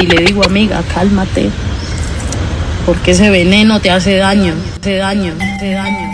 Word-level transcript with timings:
y 0.00 0.06
le 0.06 0.24
digo, 0.24 0.44
amiga, 0.44 0.82
cálmate. 0.94 1.50
Porque 2.86 3.10
ese 3.10 3.28
veneno 3.28 3.80
te 3.80 3.90
hace 3.90 4.16
daño, 4.16 4.54
te 4.80 4.96
daño, 4.96 5.34
te 5.58 5.72
daño. 5.72 6.10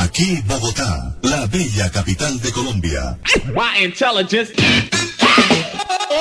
Aquí 0.00 0.42
Bogotá, 0.46 1.14
la 1.22 1.46
bella 1.46 1.90
capital 1.90 2.40
de 2.40 2.50
Colombia. 2.52 3.18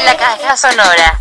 La 0.05 0.17
caja 0.17 0.57
sonora. 0.57 1.19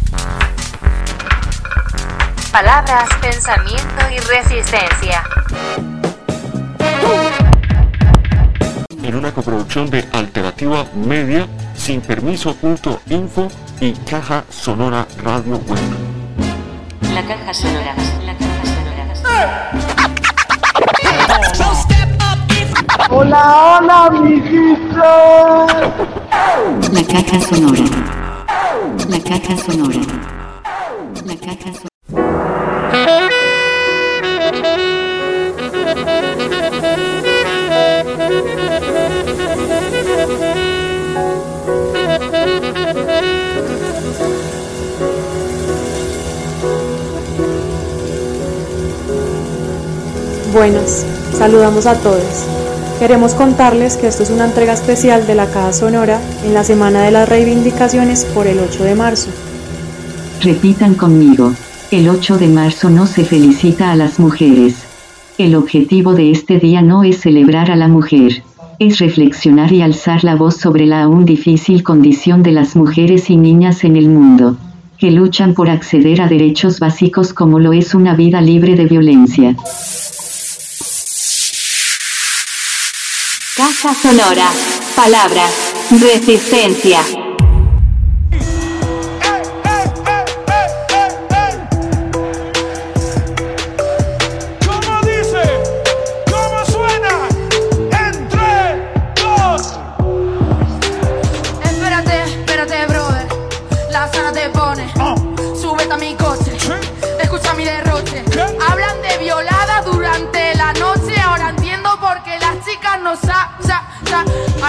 Palabras, 2.50 3.08
pensamiento 3.20 4.02
y 4.12 4.18
resistencia. 4.18 5.22
En 9.04 9.14
una 9.14 9.32
coproducción 9.32 9.88
de 9.88 10.04
Alternativa 10.12 10.84
Media, 10.94 11.46
sin 11.80 12.00
permiso.info 12.02 13.48
y 13.80 13.92
Caja 13.92 14.44
Sonora 14.50 15.06
Radio 15.24 15.54
Web. 15.66 15.78
La 17.14 17.26
caja 17.26 17.54
sonora. 17.54 17.94
La 18.26 18.36
caja 18.36 18.64
sonora. 19.16 19.72
Hola, 23.08 23.78
hola, 23.80 24.06
amiguitos. 24.06 25.02
La 26.92 27.02
caja 27.02 27.40
sonora. 27.40 27.84
La 29.08 29.18
caja 29.20 29.56
sonora. 29.56 30.00
La 31.24 31.36
caja 31.36 31.72
sonora. 31.72 31.89
Buenas, 50.52 51.06
saludamos 51.32 51.86
a 51.86 51.94
todos. 51.94 52.44
Queremos 52.98 53.34
contarles 53.34 53.96
que 53.96 54.08
esto 54.08 54.24
es 54.24 54.30
una 54.30 54.46
entrega 54.46 54.72
especial 54.72 55.24
de 55.24 55.36
la 55.36 55.46
Caja 55.46 55.72
Sonora 55.72 56.20
en 56.44 56.54
la 56.54 56.64
Semana 56.64 57.02
de 57.02 57.12
las 57.12 57.28
Reivindicaciones 57.28 58.24
por 58.24 58.48
el 58.48 58.58
8 58.58 58.82
de 58.82 58.94
marzo. 58.96 59.30
Repitan 60.42 60.94
conmigo. 60.94 61.52
El 61.92 62.08
8 62.08 62.38
de 62.38 62.48
marzo 62.48 62.90
no 62.90 63.06
se 63.06 63.24
felicita 63.24 63.92
a 63.92 63.96
las 63.96 64.18
mujeres. 64.18 64.74
El 65.38 65.54
objetivo 65.54 66.14
de 66.14 66.32
este 66.32 66.58
día 66.58 66.82
no 66.82 67.04
es 67.04 67.20
celebrar 67.20 67.70
a 67.70 67.76
la 67.76 67.86
mujer. 67.86 68.42
Es 68.80 68.98
reflexionar 68.98 69.72
y 69.72 69.82
alzar 69.82 70.24
la 70.24 70.34
voz 70.34 70.56
sobre 70.56 70.84
la 70.84 71.04
aún 71.04 71.26
difícil 71.26 71.84
condición 71.84 72.42
de 72.42 72.50
las 72.50 72.74
mujeres 72.74 73.30
y 73.30 73.36
niñas 73.36 73.84
en 73.84 73.94
el 73.94 74.08
mundo, 74.08 74.56
que 74.98 75.12
luchan 75.12 75.54
por 75.54 75.70
acceder 75.70 76.20
a 76.20 76.26
derechos 76.26 76.80
básicos 76.80 77.32
como 77.32 77.60
lo 77.60 77.72
es 77.72 77.94
una 77.94 78.16
vida 78.16 78.40
libre 78.40 78.74
de 78.74 78.86
violencia. 78.86 79.54
Caja 83.82 83.94
sonora. 83.94 84.50
Palabras. 84.94 85.72
Resistencia. 85.90 87.29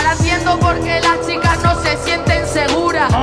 Ahora 0.01 0.13
entiendo 0.13 0.59
por 0.59 0.79
qué 0.79 0.99
las 0.99 1.27
chicas 1.27 1.63
no 1.63 1.79
se 1.79 1.95
sienten 1.97 2.47
seguras. 2.47 3.13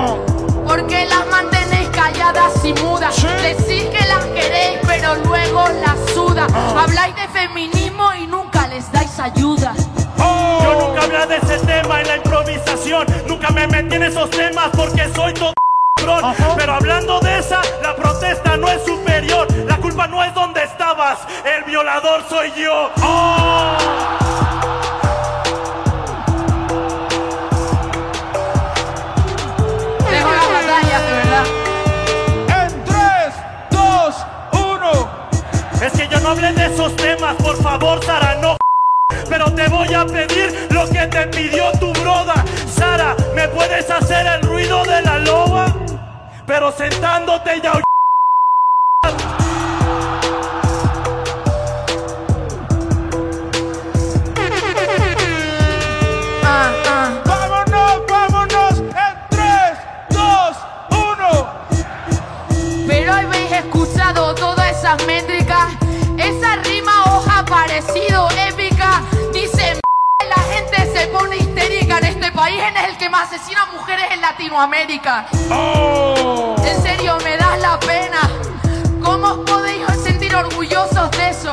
Porque 0.64 1.06
las 1.06 1.26
mantenéis 1.26 1.88
calladas 1.88 2.52
y 2.64 2.72
mudas. 2.74 3.16
Decís 3.42 3.86
que 3.86 4.06
las 4.06 4.24
queréis, 4.26 4.78
pero 4.86 5.16
luego 5.16 5.64
las 5.84 5.98
suda. 6.14 6.46
Habláis 6.76 7.16
de 7.16 7.26
feminismo 7.28 8.14
y 8.14 8.28
nunca 8.28 8.68
les 8.68 8.90
dais 8.92 9.18
ayuda. 9.18 9.74
Yo 10.18 10.86
nunca 10.86 11.02
hablé 11.02 11.26
de 11.26 11.36
ese 11.38 11.58
tema 11.66 12.00
en 12.00 12.06
la 12.06 12.16
improvisación. 12.18 13.06
Nunca 13.26 13.50
me 13.50 13.66
metí 13.66 13.96
en 13.96 14.04
esos 14.04 14.30
temas 14.30 14.68
porque 14.76 15.10
soy 15.16 15.34
todo. 15.34 15.54
Pero 16.56 16.74
hablando 16.74 17.18
de 17.18 17.40
esa, 17.40 17.60
la 17.82 17.96
protesta 17.96 18.56
no 18.56 18.68
es 18.68 18.84
superior. 18.84 19.48
La 19.66 19.78
culpa 19.78 20.06
no 20.06 20.22
es 20.22 20.32
donde 20.32 20.62
estabas. 20.62 21.18
El 21.44 21.64
violador 21.64 22.22
soy 22.28 22.52
yo. 22.56 22.90
¡Oh! 23.02 24.57
De 36.54 36.66
esos 36.66 36.94
temas, 36.96 37.34
por 37.36 37.56
favor, 37.62 38.04
Sara, 38.04 38.36
no. 38.40 38.56
Pero 39.28 39.52
te 39.52 39.68
voy 39.68 39.92
a 39.94 40.04
pedir 40.06 40.68
lo 40.70 40.88
que 40.88 41.06
te 41.06 41.26
pidió 41.28 41.70
tu 41.78 41.92
broda. 42.00 42.44
Sara, 42.70 43.14
¿me 43.34 43.48
puedes 43.48 43.90
hacer 43.90 44.26
el 44.26 44.42
ruido 44.42 44.84
de 44.84 45.02
la 45.02 45.18
loba? 45.18 45.74
Pero 46.46 46.72
sentándote 46.72 47.60
ya. 47.62 47.72
Vámonos, 57.24 58.06
vámonos. 58.08 58.78
En 58.78 58.94
3, 59.30 59.78
2, 60.10 60.56
1. 60.90 62.86
Pero 62.86 63.12
habéis 63.12 63.52
escuchado 63.52 64.34
todas 64.34 64.70
esas 64.70 65.06
métricas, 65.06 65.37
país, 72.38 72.62
en 72.62 72.76
el 72.88 72.96
que 72.96 73.08
más 73.08 73.32
asesina 73.32 73.66
mujeres 73.72 74.06
en 74.12 74.20
Latinoamérica. 74.20 75.26
En 76.64 76.82
serio, 76.82 77.18
me 77.24 77.36
das 77.36 77.58
la 77.58 77.80
pena. 77.80 78.20
¿Cómo 79.02 79.26
os 79.26 79.38
podéis 79.50 79.84
sentir 80.04 80.32
orgullosos 80.36 81.10
de 81.18 81.30
eso? 81.30 81.50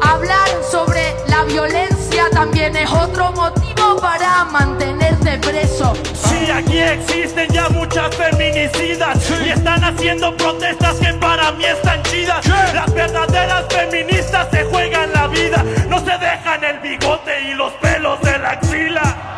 Hablar 0.00 0.48
sobre 0.70 1.02
la 1.26 1.42
violencia 1.42 2.30
también 2.30 2.76
es 2.76 2.88
otro 2.88 3.32
motivo 3.32 3.96
para 4.00 4.44
mantenerte 4.44 5.38
preso. 5.38 5.92
Sí, 6.14 6.52
aquí 6.52 6.78
existen 6.78 7.48
ya 7.52 7.68
muchas 7.70 8.14
feminicidas 8.14 9.18
y 9.44 9.50
están 9.50 9.82
haciendo 9.82 10.36
protestas 10.36 10.94
que 11.00 11.12
para 11.14 11.50
mí 11.52 11.64
están 11.64 12.00
chidas. 12.04 12.46
Las 12.72 12.94
verdaderas 12.94 13.64
feministas 13.70 14.46
se 14.52 14.62
juegan 14.66 15.12
la 15.12 15.26
vida, 15.26 15.64
no 15.88 15.98
se 15.98 16.16
dejan 16.16 16.62
el 16.62 16.78
bigote 16.78 17.40
y 17.50 17.54
los 17.54 17.72
pelos 17.74 18.20
de 18.20 18.38
la 18.38 18.50
axila. 18.50 19.36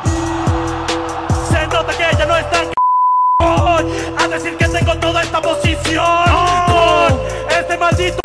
Tengo 4.72 4.96
toda 4.98 5.22
esta 5.22 5.40
posición. 5.40 6.24
Con 6.66 7.20
este 7.50 7.76
maldito 7.76 8.20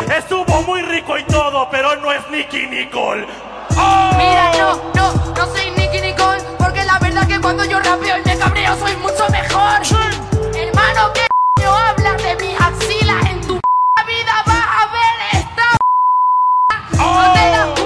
estuvo 0.16 0.62
muy 0.62 0.82
rico 0.82 1.18
y 1.18 1.24
todo, 1.24 1.68
pero 1.70 1.96
no 1.96 2.12
es 2.12 2.28
Nicky 2.30 2.66
Nicole. 2.66 3.26
¡Oh! 3.76 4.10
Mira, 4.16 4.52
no, 4.58 4.80
no, 4.94 5.12
no 5.34 5.46
soy 5.46 5.70
Nicky 5.72 6.00
Nicole, 6.00 6.40
porque 6.58 6.84
la 6.84 6.98
verdad 6.98 7.26
que 7.26 7.40
cuando 7.40 7.64
yo 7.64 7.80
rapeo 7.80 8.18
y 8.18 8.22
me 8.28 8.36
cabreo 8.38 8.76
soy 8.78 8.96
mucho 8.96 9.28
mejor. 9.30 9.80
Hermano, 10.54 11.12
¿qué 11.14 11.26
coño 11.56 11.74
hablas 11.74 12.22
de 12.22 12.36
mis 12.36 12.60
axilas? 12.60 13.26
En 13.30 13.40
tu 13.42 13.54
vida 14.06 14.42
vas 14.46 14.66
a 14.66 14.86
ver 14.92 15.42
esta 15.42 15.76
¿No 16.96 17.32
te 17.32 17.50
das 17.50 17.77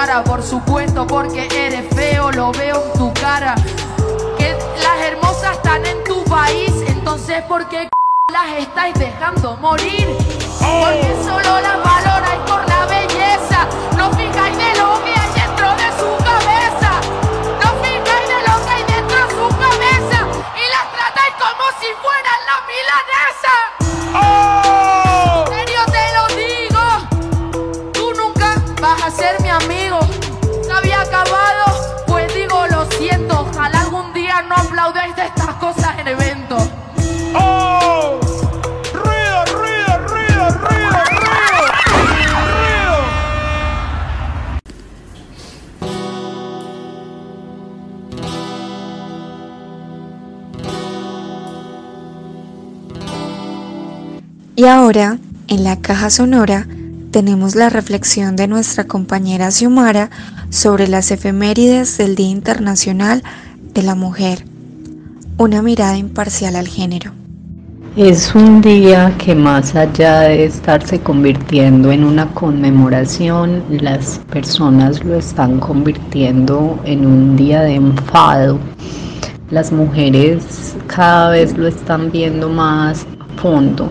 Sara, 0.00 0.24
por 0.24 0.42
supuesto, 0.42 1.06
porque 1.06 1.46
eres 1.54 1.84
feo, 1.94 2.32
lo 2.32 2.52
veo 2.52 2.82
en 2.86 2.98
tu 2.98 3.12
cara. 3.12 3.54
Que 4.38 4.56
las 4.82 4.98
hermosas 5.02 5.52
están 5.56 5.84
en 5.84 6.02
tu 6.04 6.24
país, 6.24 6.72
entonces 6.86 7.42
¿por 7.42 7.68
qué 7.68 7.86
las 8.32 8.62
estáis 8.62 8.94
dejando 8.94 9.58
morir? 9.58 10.08
Porque 10.58 11.14
solo 11.22 11.60
las 11.60 11.84
valoráis 11.84 12.40
por 12.48 12.66
la 12.66 12.86
belleza, 12.86 13.68
no 13.98 14.10
fijáis 14.12 14.56
de 14.56 14.78
lo 14.80 15.04
que 15.04 15.12
hay 15.12 15.32
dentro 15.34 15.68
de 15.76 15.88
su 16.00 16.24
cabeza. 16.24 16.92
No 17.62 17.70
fijáis 17.84 18.28
de 18.32 18.40
lo 18.48 18.64
que 18.64 18.70
hay 18.70 18.84
dentro 18.84 19.26
de 19.26 19.34
su 19.34 19.48
cabeza 19.58 20.18
y 20.56 20.64
las 20.74 20.86
tratáis 20.96 21.34
como 21.44 21.64
si 21.78 21.88
fueran 22.00 22.40
la 22.48 22.56
milanesa. 22.64 23.69
Y 54.60 54.66
ahora, 54.66 55.16
en 55.48 55.64
la 55.64 55.80
caja 55.80 56.10
sonora, 56.10 56.66
tenemos 57.12 57.54
la 57.54 57.70
reflexión 57.70 58.36
de 58.36 58.46
nuestra 58.46 58.84
compañera 58.84 59.50
Xiomara 59.50 60.10
sobre 60.50 60.86
las 60.86 61.10
efemérides 61.10 61.96
del 61.96 62.14
Día 62.14 62.28
Internacional 62.28 63.22
de 63.72 63.82
la 63.82 63.94
Mujer. 63.94 64.44
Una 65.38 65.62
mirada 65.62 65.96
imparcial 65.96 66.56
al 66.56 66.68
género. 66.68 67.12
Es 67.96 68.34
un 68.34 68.60
día 68.60 69.14
que 69.16 69.34
más 69.34 69.74
allá 69.74 70.20
de 70.20 70.44
estarse 70.44 71.00
convirtiendo 71.00 71.90
en 71.90 72.04
una 72.04 72.26
conmemoración, 72.34 73.64
las 73.70 74.18
personas 74.30 75.02
lo 75.02 75.14
están 75.14 75.58
convirtiendo 75.58 76.78
en 76.84 77.06
un 77.06 77.34
día 77.34 77.62
de 77.62 77.76
enfado. 77.76 78.58
Las 79.50 79.72
mujeres 79.72 80.76
cada 80.86 81.30
vez 81.30 81.56
lo 81.56 81.66
están 81.66 82.10
viendo 82.12 82.50
más 82.50 83.06
a 83.20 83.40
fondo 83.40 83.90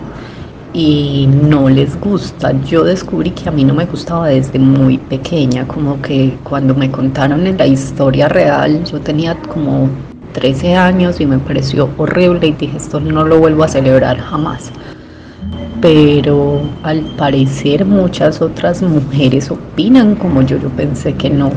y 0.72 1.26
no 1.26 1.68
les 1.68 1.98
gusta. 2.00 2.52
Yo 2.62 2.84
descubrí 2.84 3.30
que 3.30 3.48
a 3.48 3.52
mí 3.52 3.64
no 3.64 3.74
me 3.74 3.86
gustaba 3.86 4.28
desde 4.28 4.58
muy 4.58 4.98
pequeña, 4.98 5.66
como 5.66 6.00
que 6.00 6.38
cuando 6.44 6.74
me 6.74 6.90
contaron 6.90 7.46
en 7.46 7.56
la 7.56 7.66
historia 7.66 8.28
real, 8.28 8.84
yo 8.84 9.00
tenía 9.00 9.34
como 9.42 9.88
13 10.32 10.76
años 10.76 11.20
y 11.20 11.26
me 11.26 11.38
pareció 11.38 11.90
horrible 11.96 12.48
y 12.48 12.52
dije 12.52 12.76
esto 12.76 13.00
no 13.00 13.24
lo 13.24 13.38
vuelvo 13.38 13.64
a 13.64 13.68
celebrar 13.68 14.18
jamás. 14.18 14.70
Pero 15.80 16.60
al 16.82 17.00
parecer 17.16 17.84
muchas 17.86 18.42
otras 18.42 18.82
mujeres 18.82 19.50
opinan 19.50 20.14
como 20.14 20.42
yo, 20.42 20.58
yo 20.58 20.68
pensé 20.70 21.14
que 21.14 21.30
no, 21.30 21.50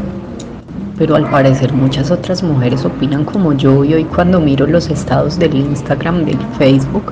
pero 0.97 1.15
al 1.15 1.29
parecer 1.29 1.73
muchas 1.73 2.11
otras 2.11 2.43
mujeres 2.43 2.85
opinan 2.85 3.25
como 3.25 3.53
yo 3.53 3.83
y 3.83 3.93
hoy 3.93 4.03
cuando 4.03 4.39
miro 4.39 4.67
los 4.67 4.89
estados 4.89 5.39
del 5.39 5.55
Instagram, 5.55 6.25
del 6.25 6.37
Facebook, 6.57 7.11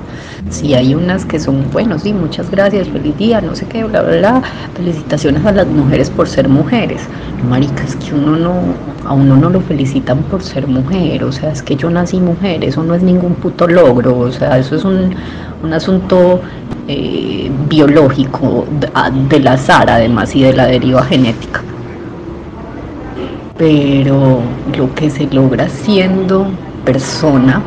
sí 0.50 0.74
hay 0.74 0.94
unas 0.94 1.24
que 1.24 1.40
son 1.40 1.70
buenos, 1.72 2.02
sí, 2.02 2.12
muchas 2.12 2.50
gracias, 2.50 2.88
feliz 2.88 3.16
día, 3.18 3.40
no 3.40 3.54
sé 3.54 3.66
qué, 3.66 3.84
bla, 3.84 4.02
bla, 4.02 4.18
bla, 4.18 4.42
felicitaciones 4.76 5.44
a 5.44 5.52
las 5.52 5.66
mujeres 5.66 6.10
por 6.10 6.28
ser 6.28 6.48
mujeres. 6.48 7.02
Marica, 7.48 7.82
es 7.82 7.96
que 7.96 8.14
uno 8.14 8.36
no, 8.36 8.54
a 9.04 9.14
uno 9.14 9.36
no 9.36 9.50
lo 9.50 9.60
felicitan 9.60 10.18
por 10.24 10.42
ser 10.42 10.66
mujer, 10.68 11.24
o 11.24 11.32
sea, 11.32 11.50
es 11.50 11.62
que 11.62 11.74
yo 11.74 11.90
nací 11.90 12.20
mujer, 12.20 12.62
eso 12.64 12.82
no 12.84 12.94
es 12.94 13.02
ningún 13.02 13.34
puto 13.34 13.66
logro, 13.66 14.18
o 14.18 14.30
sea, 14.30 14.58
eso 14.58 14.76
es 14.76 14.84
un, 14.84 15.14
un 15.62 15.72
asunto 15.72 16.40
eh, 16.88 17.50
biológico 17.68 18.66
de, 18.80 18.88
del 19.28 19.48
azar 19.48 19.90
además 19.90 20.34
y 20.36 20.42
de 20.42 20.52
la 20.52 20.66
deriva 20.66 21.02
genética 21.04 21.62
pero 23.56 24.40
lo 24.76 24.94
que 24.94 25.10
se 25.10 25.26
logra 25.26 25.68
siendo 25.68 26.46
persona 26.84 27.62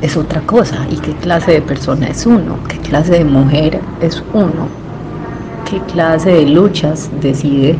es 0.00 0.16
otra 0.16 0.40
cosa. 0.42 0.86
¿Y 0.90 0.96
qué 0.96 1.12
clase 1.14 1.52
de 1.52 1.62
persona 1.62 2.08
es 2.08 2.26
uno? 2.26 2.58
¿Qué 2.68 2.78
clase 2.78 3.12
de 3.12 3.24
mujer 3.24 3.80
es 4.00 4.22
uno? 4.32 4.68
¿Qué 5.68 5.80
clase 5.92 6.30
de 6.30 6.46
luchas 6.46 7.10
decide 7.20 7.76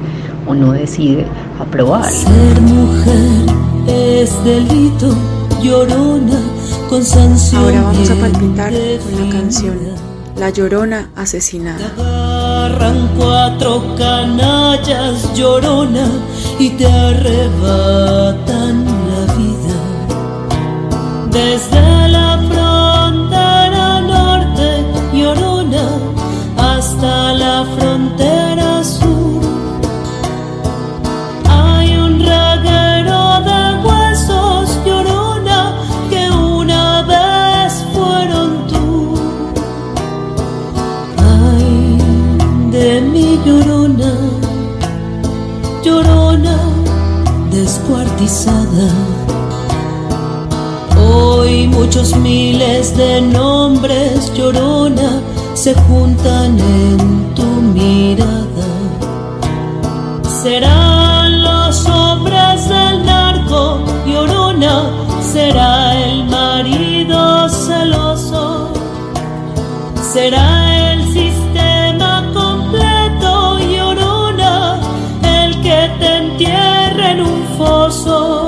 o 0.47 0.55
no 0.55 0.73
decide 0.73 1.25
aprobar? 1.59 2.11
Ser 2.11 2.61
mujer 2.61 3.47
es 3.87 4.45
delito, 4.45 5.15
llorona, 5.63 6.41
con 6.91 7.03
sanción. 7.03 7.65
Ahora 7.65 7.83
vamos 7.83 8.11
a 8.11 8.15
palpitar 8.15 8.73
con 8.73 9.27
la 9.27 9.33
canción 9.33 10.08
La 10.39 10.51
Llorona 10.51 11.11
Asesinada. 11.17 11.85
Agarran 11.99 13.09
cuatro 13.17 13.83
canallas, 13.97 15.35
llorona 15.35 16.07
y 16.61 16.71
te 16.71 16.87
arrebatan 16.87 18.85
la 19.11 19.35
vida. 19.35 19.77
Desde 21.33 22.09
la 22.09 22.39
frontera 22.49 24.01
norte, 24.01 24.87
Llorona, 25.13 25.89
hasta 26.57 27.35
la 27.35 27.65
frontera 27.77 28.78
Hoy 50.99 51.67
muchos 51.67 52.15
miles 52.17 52.95
de 52.95 53.23
nombres 53.23 54.31
llorona 54.35 55.23
se 55.55 55.73
juntan 55.75 56.59
en 56.59 57.35
tu 57.35 57.47
mirada. 57.73 58.69
Serán 60.43 61.43
los 61.43 61.87
hombres 61.87 62.69
del 62.69 63.07
narco 63.07 63.81
llorona, 64.07 64.91
será 65.33 65.99
el 65.99 66.27
marido 66.27 67.49
celoso, 67.49 68.75
será 70.03 70.83
el 70.83 70.88
foso. 77.59 78.47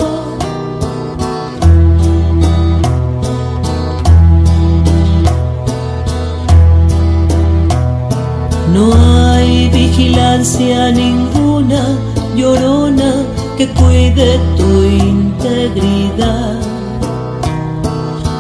No 8.73 8.85
hay 8.95 9.69
vigilancia 9.71 10.93
ninguna, 10.93 11.83
llorona, 12.37 13.12
que 13.59 13.67
cuide 13.81 14.38
tu 14.57 14.71
integridad. 14.85 16.55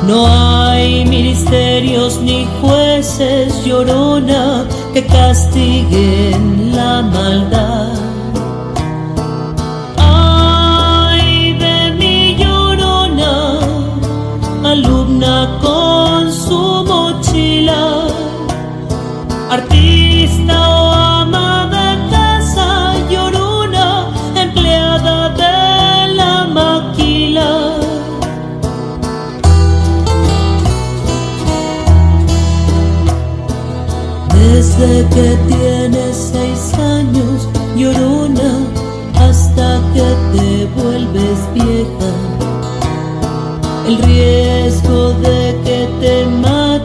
No 0.06 0.26
hay 0.26 1.04
ministerios 1.04 2.20
ni 2.20 2.46
jueces, 2.60 3.64
llorona, 3.64 4.66
que 4.94 5.04
castiguen 5.04 6.74
la 6.74 7.02
maldad. 7.02 7.99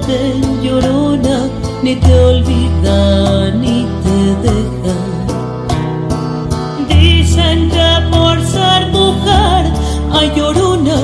Llorona, 0.08 1.50
ni 1.82 1.96
te 1.96 2.14
olvida 2.14 3.50
ni 3.50 3.88
te 4.04 4.20
deja. 4.46 4.98
Dicen 6.88 7.72
que 7.72 7.90
por 8.12 8.40
ser 8.46 8.88
mujer 8.92 9.66
hay 10.14 10.32
llorona, 10.36 10.98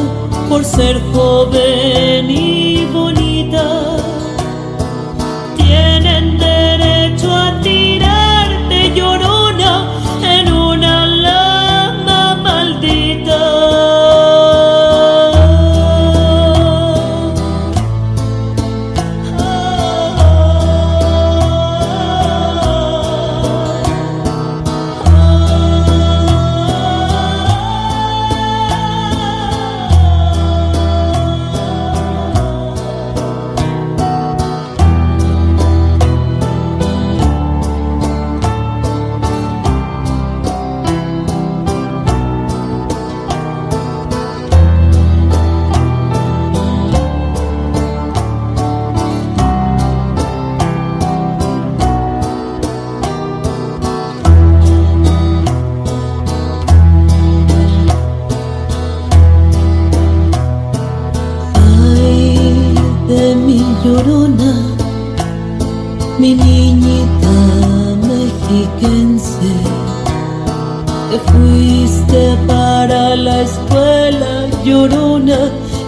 por 0.47 0.63
ser 0.63 1.01
joven 1.13 2.29
y 2.29 2.70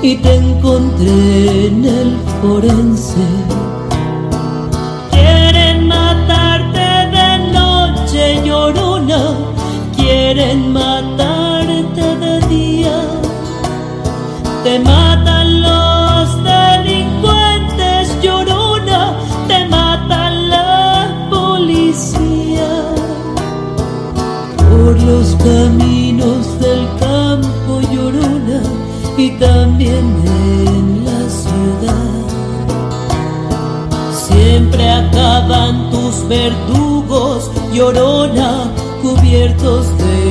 y 0.04 0.18
te 0.18 0.36
encontré 0.36 1.68
en 1.68 1.86
el 1.86 2.18
forense. 2.42 3.33
En 29.88 31.06
la 31.06 31.30
ciudad. 31.30 32.24
Siempre 34.28 34.90
acaban 34.90 35.90
tus 35.92 36.28
verdugos, 36.28 37.52
llorona, 37.74 38.72
cubiertos 39.02 39.86
de 39.98 40.23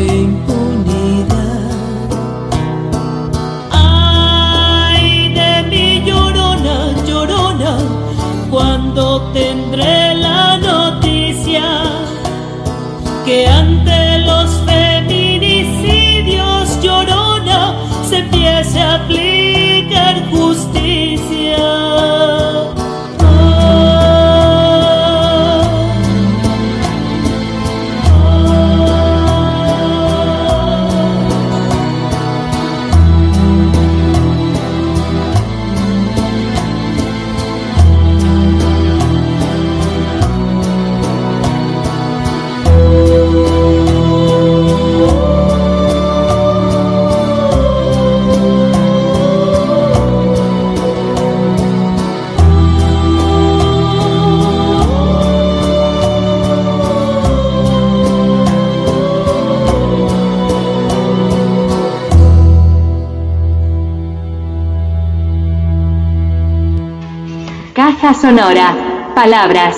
Sonora. 68.23 69.13
Palabras. 69.17 69.77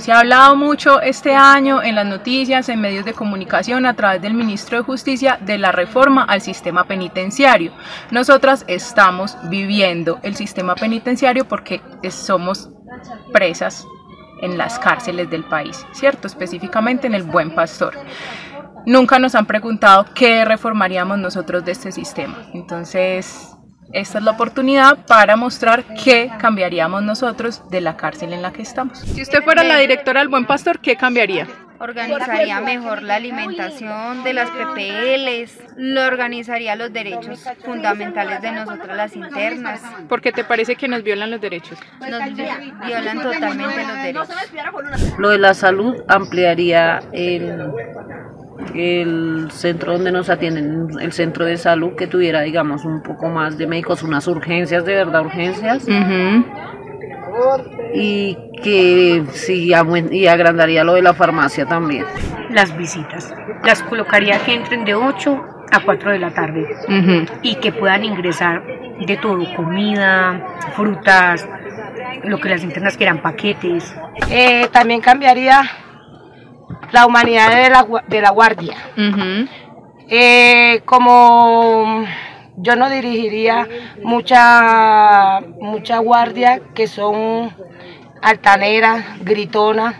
Se 0.00 0.10
ha 0.10 0.20
hablado 0.20 0.56
mucho 0.56 1.02
este 1.02 1.34
año 1.34 1.82
en 1.82 1.94
las 1.94 2.06
noticias, 2.06 2.70
en 2.70 2.80
medios 2.80 3.04
de 3.04 3.12
comunicación, 3.12 3.84
a 3.84 3.92
través 3.92 4.22
del 4.22 4.32
ministro 4.32 4.78
de 4.78 4.84
Justicia, 4.84 5.38
de 5.42 5.58
la 5.58 5.72
reforma 5.72 6.24
al 6.24 6.40
sistema 6.40 6.84
penitenciario. 6.84 7.72
Nosotras 8.10 8.64
estamos 8.66 9.36
viviendo 9.50 10.18
el 10.22 10.36
sistema 10.36 10.74
penitenciario 10.74 11.46
porque 11.46 11.82
somos 12.08 12.70
presas 13.30 13.86
en 14.40 14.56
las 14.56 14.78
cárceles 14.78 15.28
del 15.28 15.44
país, 15.44 15.84
¿cierto? 15.92 16.28
Específicamente 16.28 17.06
en 17.06 17.14
el 17.14 17.24
Buen 17.24 17.54
Pastor. 17.54 17.92
Nunca 18.86 19.18
nos 19.18 19.34
han 19.34 19.44
preguntado 19.44 20.06
qué 20.14 20.46
reformaríamos 20.46 21.18
nosotros 21.18 21.62
de 21.66 21.72
este 21.72 21.92
sistema. 21.92 22.38
Entonces, 22.54 23.55
esta 23.92 24.18
es 24.18 24.24
la 24.24 24.32
oportunidad 24.32 24.98
para 25.06 25.36
mostrar 25.36 25.84
qué 26.02 26.30
cambiaríamos 26.38 27.02
nosotros 27.02 27.62
de 27.70 27.80
la 27.80 27.96
cárcel 27.96 28.32
en 28.32 28.42
la 28.42 28.52
que 28.52 28.62
estamos. 28.62 28.98
Si 28.98 29.22
usted 29.22 29.42
fuera 29.42 29.62
la 29.64 29.78
directora 29.78 30.20
del 30.20 30.28
Buen 30.28 30.46
Pastor, 30.46 30.80
¿qué 30.80 30.96
cambiaría? 30.96 31.46
organizaría 31.78 32.58
mejor 32.62 33.02
la 33.02 33.16
alimentación 33.16 34.24
de 34.24 34.32
las 34.32 34.48
PPLs, 34.48 35.58
lo 35.76 36.06
organizaría 36.06 36.74
los 36.74 36.90
derechos 36.90 37.44
fundamentales 37.66 38.40
de 38.40 38.50
nosotras 38.52 38.96
las 38.96 39.14
internas. 39.14 39.82
Porque 40.08 40.32
te 40.32 40.42
parece 40.42 40.76
que 40.76 40.88
nos 40.88 41.02
violan 41.02 41.30
los 41.30 41.38
derechos. 41.38 41.78
Nos 42.00 42.24
vi- 42.34 42.72
violan 42.86 43.20
totalmente 43.20 43.82
los 43.84 43.96
derechos. 44.28 45.18
Lo 45.18 45.28
de 45.28 45.36
la 45.38 45.52
salud 45.52 45.96
ampliaría 46.08 47.02
el, 47.12 47.70
el 48.74 49.48
centro 49.50 49.92
donde 49.92 50.12
nos 50.12 50.28
atienden, 50.28 50.88
el 51.00 51.12
centro 51.12 51.44
de 51.44 51.56
salud, 51.56 51.94
que 51.96 52.06
tuviera, 52.06 52.40
digamos, 52.42 52.84
un 52.84 53.02
poco 53.02 53.28
más 53.28 53.58
de 53.58 53.66
médicos, 53.66 54.02
unas 54.02 54.26
urgencias, 54.26 54.84
de 54.84 54.94
verdad, 54.94 55.24
urgencias. 55.24 55.86
Y 57.94 58.36
que 58.62 59.24
sí, 59.32 59.70
y 60.10 60.26
agrandaría 60.26 60.84
lo 60.84 60.94
de 60.94 61.02
la 61.02 61.14
farmacia 61.14 61.66
también. 61.66 62.04
las 62.50 62.76
visitas. 62.76 63.34
Las 63.64 63.82
colocaría 63.82 64.38
que 64.38 64.54
entren 64.54 64.84
de 64.84 64.94
8 64.94 65.44
a 65.72 65.80
4 65.80 66.12
de 66.12 66.18
la 66.18 66.32
tarde 66.32 66.66
y 67.42 67.56
que 67.56 67.72
puedan 67.72 68.04
ingresar 68.04 68.62
de 69.06 69.16
todo, 69.16 69.44
comida, 69.54 70.40
frutas, 70.74 71.46
lo 72.24 72.38
que 72.38 72.48
las 72.48 72.62
internas 72.62 72.96
quieran, 72.96 73.20
paquetes. 73.20 73.94
Eh, 74.30 74.68
también 74.72 75.00
cambiaría 75.00 75.62
la 76.92 77.06
humanidad 77.06 77.54
de 77.62 77.70
la, 77.70 77.86
de 78.06 78.20
la 78.20 78.30
guardia. 78.30 78.76
Eh, 80.08 80.82
como 80.84 82.04
yo 82.56 82.76
no 82.76 82.88
dirigiría 82.88 83.66
mucha, 84.02 85.40
mucha 85.60 85.98
guardia 85.98 86.60
que 86.74 86.86
son 86.86 87.52
altaneras, 88.22 89.04
gritonas, 89.20 89.96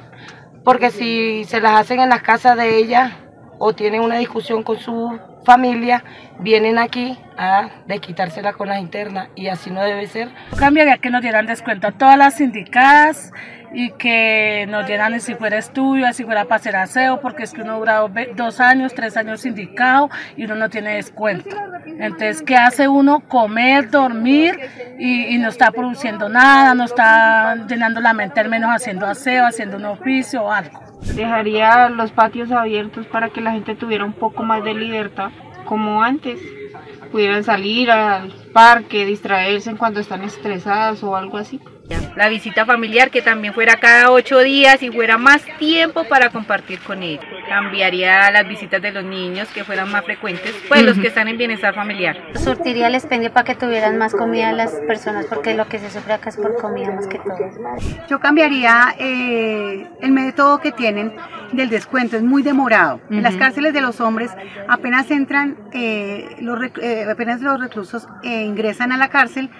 porque 0.64 0.90
si 0.90 1.44
se 1.44 1.60
las 1.60 1.80
hacen 1.80 2.00
en 2.00 2.08
las 2.08 2.22
casas 2.22 2.56
de 2.56 2.78
ellas 2.78 3.12
o 3.58 3.72
tienen 3.72 4.00
una 4.02 4.16
discusión 4.16 4.62
con 4.62 4.78
su 4.78 5.18
familia, 5.44 6.02
vienen 6.40 6.76
aquí 6.76 7.16
a 7.38 7.70
desquitársela 7.86 8.52
con 8.52 8.68
las 8.68 8.80
internas 8.80 9.28
y 9.36 9.46
así 9.48 9.70
no 9.70 9.82
debe 9.82 10.06
ser. 10.06 10.28
cambiaría 10.58 10.98
que 10.98 11.10
nos 11.10 11.22
dieran 11.22 11.46
descuento 11.46 11.86
a 11.86 11.92
todas 11.92 12.18
las 12.18 12.34
sindicadas 12.34 13.32
y 13.78 13.90
que 13.90 14.64
nos 14.70 14.88
llenan 14.88 15.20
si 15.20 15.34
fuera 15.34 15.58
estudio, 15.58 16.10
si 16.14 16.24
fuera 16.24 16.44
para 16.44 16.56
hacer 16.56 16.76
aseo, 16.76 17.20
porque 17.20 17.42
es 17.42 17.52
que 17.52 17.60
uno 17.60 17.78
dura 17.78 18.08
dos 18.34 18.58
años, 18.58 18.94
tres 18.94 19.18
años 19.18 19.42
sindicado 19.42 20.08
y 20.34 20.46
uno 20.46 20.54
no 20.54 20.70
tiene 20.70 20.94
descuento. 20.94 21.54
Entonces, 21.84 22.40
¿qué 22.40 22.56
hace 22.56 22.88
uno? 22.88 23.20
Comer, 23.28 23.90
dormir 23.90 24.58
y, 24.98 25.36
no 25.36 25.50
está 25.50 25.72
produciendo 25.72 26.30
nada, 26.30 26.74
no 26.74 26.84
está 26.84 27.66
llenando 27.68 28.00
la 28.00 28.14
mente 28.14 28.40
al 28.40 28.48
menos 28.48 28.70
haciendo 28.70 29.04
aseo, 29.04 29.44
haciendo 29.44 29.76
un 29.76 29.84
oficio 29.84 30.44
o 30.44 30.50
algo. 30.50 30.80
Dejaría 31.14 31.90
los 31.90 32.12
patios 32.12 32.50
abiertos 32.52 33.06
para 33.06 33.28
que 33.28 33.42
la 33.42 33.52
gente 33.52 33.74
tuviera 33.74 34.06
un 34.06 34.14
poco 34.14 34.42
más 34.42 34.64
de 34.64 34.72
libertad, 34.72 35.32
como 35.66 36.02
antes. 36.02 36.40
Pudieran 37.12 37.44
salir 37.44 37.90
al 37.90 38.32
parque, 38.54 39.04
distraerse 39.04 39.76
cuando 39.76 40.00
están 40.00 40.22
estresadas 40.22 41.02
o 41.02 41.14
algo 41.14 41.36
así. 41.36 41.60
La 42.16 42.28
visita 42.28 42.64
familiar 42.64 43.10
que 43.10 43.20
también 43.20 43.52
fuera 43.52 43.76
cada 43.76 44.10
ocho 44.10 44.38
días 44.38 44.82
y 44.82 44.90
fuera 44.90 45.18
más 45.18 45.42
tiempo 45.58 46.04
para 46.04 46.30
compartir 46.30 46.80
con 46.80 47.02
ellos. 47.02 47.24
Cambiaría 47.48 48.30
las 48.30 48.48
visitas 48.48 48.80
de 48.80 48.90
los 48.90 49.04
niños 49.04 49.48
que 49.48 49.64
fueran 49.64 49.90
más 49.90 50.04
frecuentes, 50.04 50.54
pues 50.68 50.82
los 50.82 50.98
que 50.98 51.08
están 51.08 51.28
en 51.28 51.36
bienestar 51.36 51.74
familiar. 51.74 52.16
Surtiría 52.34 52.86
el 52.86 52.94
expendio 52.94 53.32
para 53.32 53.44
que 53.44 53.54
tuvieran 53.54 53.98
más 53.98 54.14
comida 54.14 54.52
las 54.52 54.72
personas, 54.86 55.26
porque 55.26 55.54
lo 55.54 55.68
que 55.68 55.78
se 55.78 55.90
sufre 55.90 56.14
acá 56.14 56.30
es 56.30 56.36
por 56.36 56.56
comida 56.56 56.90
más 56.90 57.06
que 57.06 57.18
todo. 57.18 57.36
Yo 58.08 58.18
cambiaría 58.18 58.94
eh, 58.98 59.86
el 60.00 60.12
método 60.12 60.60
que 60.60 60.72
tienen 60.72 61.14
del 61.52 61.68
descuento, 61.68 62.16
es 62.16 62.22
muy 62.22 62.42
demorado. 62.42 63.00
En 63.10 63.22
las 63.22 63.36
cárceles 63.36 63.72
de 63.72 63.80
los 63.80 64.00
hombres 64.00 64.30
apenas 64.68 65.10
entran, 65.10 65.56
eh, 65.72 66.36
los, 66.40 66.58
eh, 66.82 67.06
apenas 67.10 67.40
los 67.42 67.60
reclusos 67.60 68.08
ingresan 68.22 68.90
a 68.92 68.96
la 68.96 69.08
cárcel, 69.08 69.50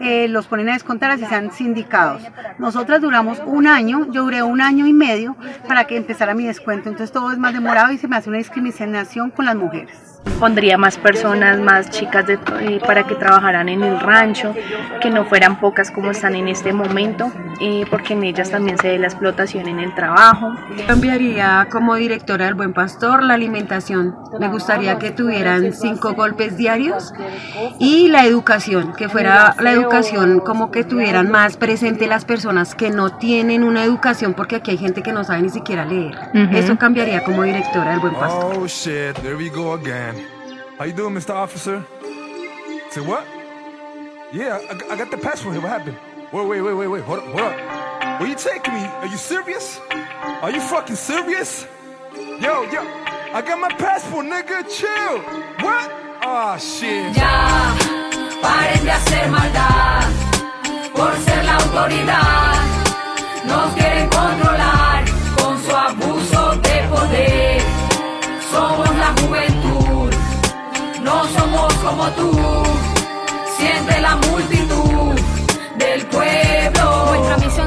los 0.00 0.46
ponen 0.46 0.68
a 0.68 0.74
descontar 0.74 1.10
así 1.10 1.24
sean 1.26 1.52
sindicados. 1.52 2.22
Nosotras 2.58 3.00
duramos 3.00 3.40
un 3.46 3.66
año, 3.66 4.10
yo 4.12 4.24
duré 4.24 4.42
un 4.42 4.60
año 4.60 4.86
y 4.86 4.92
medio 4.92 5.36
para 5.68 5.86
que 5.86 5.96
empezara 5.96 6.34
mi 6.34 6.46
descuento, 6.46 6.88
entonces 6.88 7.12
todo 7.12 7.32
es 7.32 7.38
más 7.38 7.52
demorado 7.54 7.92
y 7.92 7.98
se 7.98 8.08
me 8.08 8.16
hace 8.16 8.28
una 8.28 8.38
discriminación 8.38 9.30
con 9.30 9.44
las 9.46 9.56
mujeres 9.56 10.15
pondría 10.38 10.76
más 10.78 10.98
personas, 10.98 11.58
más 11.58 11.90
chicas 11.90 12.26
de, 12.26 12.34
eh, 12.60 12.80
para 12.86 13.06
que 13.06 13.14
trabajaran 13.14 13.68
en 13.68 13.82
el 13.82 13.98
rancho, 14.00 14.54
que 15.00 15.10
no 15.10 15.24
fueran 15.24 15.58
pocas 15.60 15.90
como 15.90 16.10
están 16.10 16.34
en 16.34 16.48
este 16.48 16.72
momento, 16.72 17.32
eh, 17.60 17.84
porque 17.90 18.12
en 18.12 18.22
ellas 18.22 18.50
también 18.50 18.78
se 18.78 18.88
ve 18.88 18.98
la 18.98 19.06
explotación 19.06 19.68
en 19.68 19.78
el 19.80 19.94
trabajo. 19.94 20.54
Cambiaría 20.86 21.68
como 21.70 21.94
directora 21.94 22.46
del 22.46 22.54
Buen 22.54 22.72
Pastor 22.72 23.22
la 23.22 23.34
alimentación. 23.34 24.16
Me 24.38 24.48
gustaría 24.48 24.98
que 24.98 25.10
tuvieran 25.10 25.72
cinco 25.72 26.14
golpes 26.14 26.56
diarios 26.56 27.12
y 27.78 28.08
la 28.08 28.26
educación, 28.26 28.92
que 28.94 29.08
fuera 29.08 29.54
la 29.60 29.72
educación 29.72 30.40
como 30.40 30.70
que 30.70 30.84
tuvieran 30.84 31.30
más 31.30 31.56
presente 31.56 32.06
las 32.06 32.24
personas 32.24 32.74
que 32.74 32.90
no 32.90 33.16
tienen 33.16 33.64
una 33.64 33.84
educación, 33.84 34.34
porque 34.34 34.56
aquí 34.56 34.72
hay 34.72 34.78
gente 34.78 35.02
que 35.02 35.12
no 35.12 35.24
sabe 35.24 35.42
ni 35.42 35.48
siquiera 35.48 35.84
leer. 35.84 36.16
Eso 36.52 36.76
cambiaría 36.76 37.24
como 37.24 37.42
directora 37.42 37.92
del 37.92 38.00
Buen 38.00 38.14
Pastor. 38.14 38.56
Oh, 38.58 38.68
How 40.78 40.84
you 40.84 40.92
doing, 40.92 41.14
Mr. 41.14 41.34
Officer? 41.34 41.82
Say 42.90 43.00
what? 43.00 43.24
Yeah, 44.30 44.60
I, 44.70 44.92
I 44.92 44.96
got 44.96 45.10
the 45.10 45.16
passport 45.16 45.54
here. 45.54 45.62
What 45.62 45.70
happened? 45.70 45.96
Wait, 46.30 46.46
wait, 46.46 46.60
wait, 46.60 46.74
wait, 46.74 46.86
wait. 46.86 47.02
Hold 47.04 47.20
up, 47.20 47.24
hold 47.26 47.40
up. 47.40 48.20
Where 48.20 48.28
you 48.28 48.34
taking 48.36 48.74
me? 48.74 48.80
Are 48.84 49.06
you 49.06 49.16
serious? 49.16 49.80
Are 50.42 50.50
you 50.50 50.60
fucking 50.60 50.96
serious? 50.96 51.66
Yo, 52.14 52.62
yo, 52.70 52.82
I 53.32 53.42
got 53.46 53.58
my 53.58 53.70
passport, 53.78 54.26
nigga. 54.26 54.68
Chill. 54.68 55.20
What? 55.64 55.90
Oh, 56.22 56.58
shit. 56.58 57.16
Ya, 57.16 57.74
paren 58.42 58.84
de 58.84 58.90
hacer 58.90 59.30
maldad 59.30 60.12
por 60.94 61.16
ser 61.24 61.42
la 61.44 61.56
autoridad. 61.56 62.54
Nos 63.46 63.72
quieren 63.74 64.08
controlar 64.10 65.04
con 65.40 65.58
su 65.62 65.74
abuso 65.74 66.56
de 66.56 66.88
poder. 66.90 67.62
Somos 68.50 68.94
la 68.96 69.14
juventud 69.22 69.45
como 71.96 72.10
tú. 72.10 72.30
Siente 73.56 74.00
la 74.00 74.16
multitud 74.16 74.55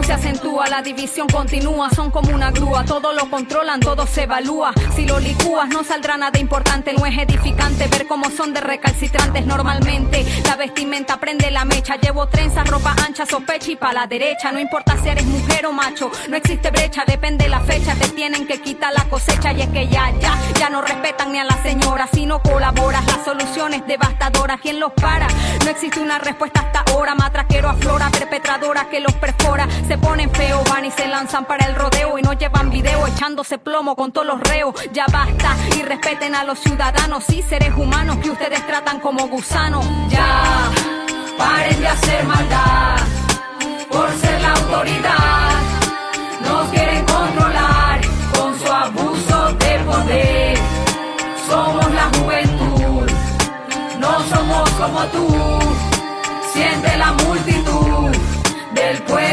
se 0.10 0.14
acentúa, 0.14 0.68
la 0.68 0.82
división 0.82 1.28
continúa, 1.28 1.92
son 1.92 2.10
como 2.10 2.34
una 2.34 2.50
grúa, 2.50 2.84
todo 2.84 3.14
lo 3.14 3.30
controlan, 3.30 3.80
todo 3.80 4.08
se 4.08 4.24
evalúa. 4.24 4.74
Si 4.96 5.06
lo 5.06 5.20
licúas 5.20 5.70
no 5.70 5.84
saldrá 5.84 6.18
nada 6.18 6.40
importante, 6.40 6.94
no 6.94 7.06
es 7.06 7.16
edificante 7.16 7.88
ver 7.88 8.08
cómo 8.08 8.32
son 8.32 8.52
de 8.52 8.60
recalcitrantes 8.60 9.46
normalmente. 9.46 10.26
La 10.48 10.56
vestimenta 10.56 11.18
prende 11.20 11.52
la 11.52 11.64
mecha, 11.64 11.96
llevo 11.98 12.28
trenzas, 12.28 12.68
ropa 12.68 12.96
ancha, 13.06 13.28
sospecha 13.28 13.70
y 13.70 13.76
pa' 13.76 13.94
la 13.94 14.08
derecha. 14.08 14.52
No 14.52 14.60
importa 14.60 14.98
si 14.98 15.10
eres 15.10 15.26
mujer 15.26 15.68
o 15.68 15.74
macho, 15.74 16.10
no 16.28 16.36
existe 16.36 16.72
brecha, 16.72 17.04
depende 17.06 17.48
la 17.48 17.60
fecha, 17.60 17.94
te 17.94 18.08
tienen 18.08 18.48
que 18.48 18.60
quitar 18.62 18.92
la 18.92 19.04
cosecha 19.04 19.54
y 19.54 19.62
es 19.62 19.70
que 19.70 19.90
ya, 19.90 20.12
ya, 20.20 20.36
ya 20.60 20.72
no 20.72 20.82
respetan 20.82 21.32
ni 21.32 21.38
a 21.38 21.44
la 21.44 21.62
señora. 21.62 22.10
Si 22.12 22.26
no 22.26 22.42
colaboras, 22.42 23.06
la 23.06 23.24
solución 23.24 23.76
es 23.76 23.86
devastadora. 23.86 24.58
¿Quién 24.58 24.80
los 24.80 24.92
para? 24.94 25.28
No 25.64 25.70
existe 25.70 26.00
una 26.00 26.18
respuesta 26.18 26.62
hasta 26.62 26.92
ahora, 26.92 27.14
matraquero 27.14 27.70
aflora, 27.70 28.10
perpetradora 28.10 28.90
que 28.90 29.02
los 29.02 29.14
perfora. 29.14 29.68
Ponen 30.00 30.30
feo, 30.32 30.64
van 30.70 30.86
y 30.86 30.92
se 30.92 31.08
lanzan 31.08 31.46
para 31.46 31.66
el 31.68 31.76
rodeo 31.76 32.18
y 32.18 32.22
no 32.22 32.34
llevan 32.34 32.70
video 32.70 33.08
echándose 33.08 33.58
plomo 33.58 33.96
con 33.96 34.12
todos 34.12 34.28
los 34.28 34.40
reos. 34.42 34.76
Ya 34.94 35.06
basta 35.12 35.56
y 35.78 35.84
respeten 35.84 36.36
a 36.36 36.44
los 36.44 36.60
ciudadanos 36.60 37.30
y 37.30 37.42
seres 37.42 37.74
humanos 37.76 38.18
que 38.18 38.30
ustedes 38.30 38.66
tratan 38.68 39.00
como 39.00 39.28
gusanos. 39.28 39.86
Ya, 40.10 40.70
paren 41.38 41.80
de 41.80 41.88
hacer 41.88 42.26
maldad 42.26 42.98
por 43.90 44.12
ser 44.14 44.42
la 44.42 44.54
autoridad. 44.54 45.52
Nos 46.42 46.70
quieren 46.70 47.06
controlar 47.06 48.02
con 48.34 48.60
su 48.60 48.72
abuso 48.72 49.54
de 49.54 49.80
poder. 49.80 50.58
Somos 51.48 51.92
la 51.92 52.10
juventud, 52.18 53.12
no 54.00 54.20
somos 54.30 54.70
como 54.72 55.06
tú. 55.08 55.28
Siente 56.54 56.98
la 56.98 57.14
multitud 57.14 58.12
del 58.74 58.98
pueblo. 59.04 59.29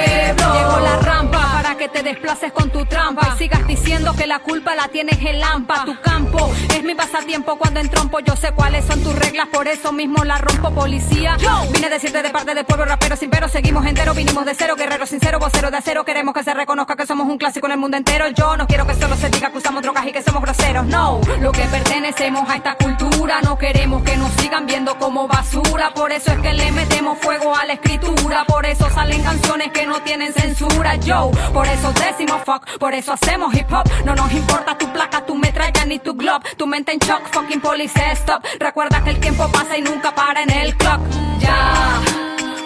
Para 1.77 1.93
que 1.93 1.99
te 2.01 2.09
desplaces 2.09 2.53
con 2.53 2.71
tu 2.71 2.87
trampa 2.87 3.35
y 3.35 3.39
sigas 3.39 3.67
diciendo 3.67 4.15
que 4.17 4.27
la 4.27 4.39
culpa 4.39 4.75
la 4.75 4.89
tienes 4.89 5.19
el 5.23 5.41
lampa. 5.41 5.85
Tu 5.85 6.01
campo 6.01 6.51
es 6.75 6.83
mi 6.83 6.95
pasatiempo 6.95 7.59
cuando 7.59 7.81
entrompo. 7.81 8.21
Yo 8.21 8.35
sé 8.35 8.53
cuáles 8.53 8.87
son 8.87 9.03
tus 9.03 9.15
reglas, 9.15 9.49
por 9.49 9.69
eso 9.69 9.93
mismo 9.93 10.25
la 10.25 10.39
rompo, 10.39 10.71
policía. 10.71 11.37
Yo 11.39 11.67
vine 11.73 11.89
a 11.89 11.91
decirte 11.91 12.23
de 12.23 12.31
parte 12.31 12.55
del 12.55 12.65
pueblo 12.65 12.87
rapero 12.87 13.15
sin 13.17 13.29
pero, 13.29 13.49
seguimos 13.49 13.85
entero. 13.85 14.15
Vinimos 14.15 14.47
de 14.47 14.55
cero, 14.55 14.75
guerrero 14.75 15.05
sincero, 15.05 15.39
vocero 15.39 15.71
de 15.71 15.77
acero. 15.77 16.03
Queremos 16.05 16.35
que 16.35 16.45
se 16.45 16.55
reconozca 16.55 16.97
que 16.97 17.05
somos 17.05 17.29
un 17.29 17.37
clásico 17.37 17.67
en 17.67 17.73
el 17.73 17.79
mundo 17.79 17.99
entero. 17.99 18.27
Yo 18.29 18.57
no 18.57 18.67
quiero 18.67 18.87
que 18.87 18.95
solo 18.95 19.15
se 19.17 19.29
diga 19.29 19.51
que 19.51 19.59
usamos 19.59 19.83
drogas 19.83 20.07
y 20.07 20.13
que 20.13 20.23
somos 20.23 20.41
groseros. 20.41 20.87
No, 20.87 21.21
lo 21.41 21.53
que 21.53 21.65
pertenecemos 21.65 22.49
a 22.49 22.57
esta 22.57 22.77
cultura. 22.77 23.43
No 23.43 23.59
queremos 23.59 24.03
que 24.03 24.17
nos 24.17 24.33
sigan 24.41 24.65
viendo 24.65 24.99
como 24.99 25.29
basura. 25.29 25.93
Por 25.93 26.11
eso 26.11 26.33
es 26.33 26.39
que 26.39 26.55
le 26.55 26.73
metemos 26.73 27.19
fuego 27.19 27.55
a 27.55 27.67
la 27.67 27.75
escritura. 27.75 28.47
Por 28.47 28.65
eso 28.65 28.89
salen 28.91 29.23
canciones 29.23 29.73
que 29.73 29.87
no 29.87 30.01
tienen 30.03 30.33
censura. 30.33 30.97
Yo, 30.97 31.31
por 31.53 31.66
eso 31.67 31.93
decimos 31.93 32.41
fuck, 32.45 32.79
por 32.79 32.95
eso 32.95 33.13
hacemos 33.13 33.55
hip 33.55 33.71
hop. 33.73 33.89
No 34.05 34.15
nos 34.15 34.33
importa 34.33 34.77
tu 34.79 34.91
placa, 34.93 35.25
tu 35.25 35.35
metralla 35.35 35.85
ni 35.85 35.99
tu 35.99 36.15
glob. 36.15 36.43
Tu 36.57 36.67
mente 36.67 36.93
en 36.93 36.99
shock, 36.99 37.23
fucking 37.33 37.61
police 37.61 37.99
stop. 38.13 38.45
Recuerda 38.59 39.03
que 39.03 39.11
el 39.11 39.21
tiempo 39.21 39.49
pasa 39.49 39.77
y 39.77 39.83
nunca 39.83 40.15
para 40.15 40.43
en 40.43 40.51
el 40.51 40.77
clock. 40.77 41.01
Ya, 41.39 42.01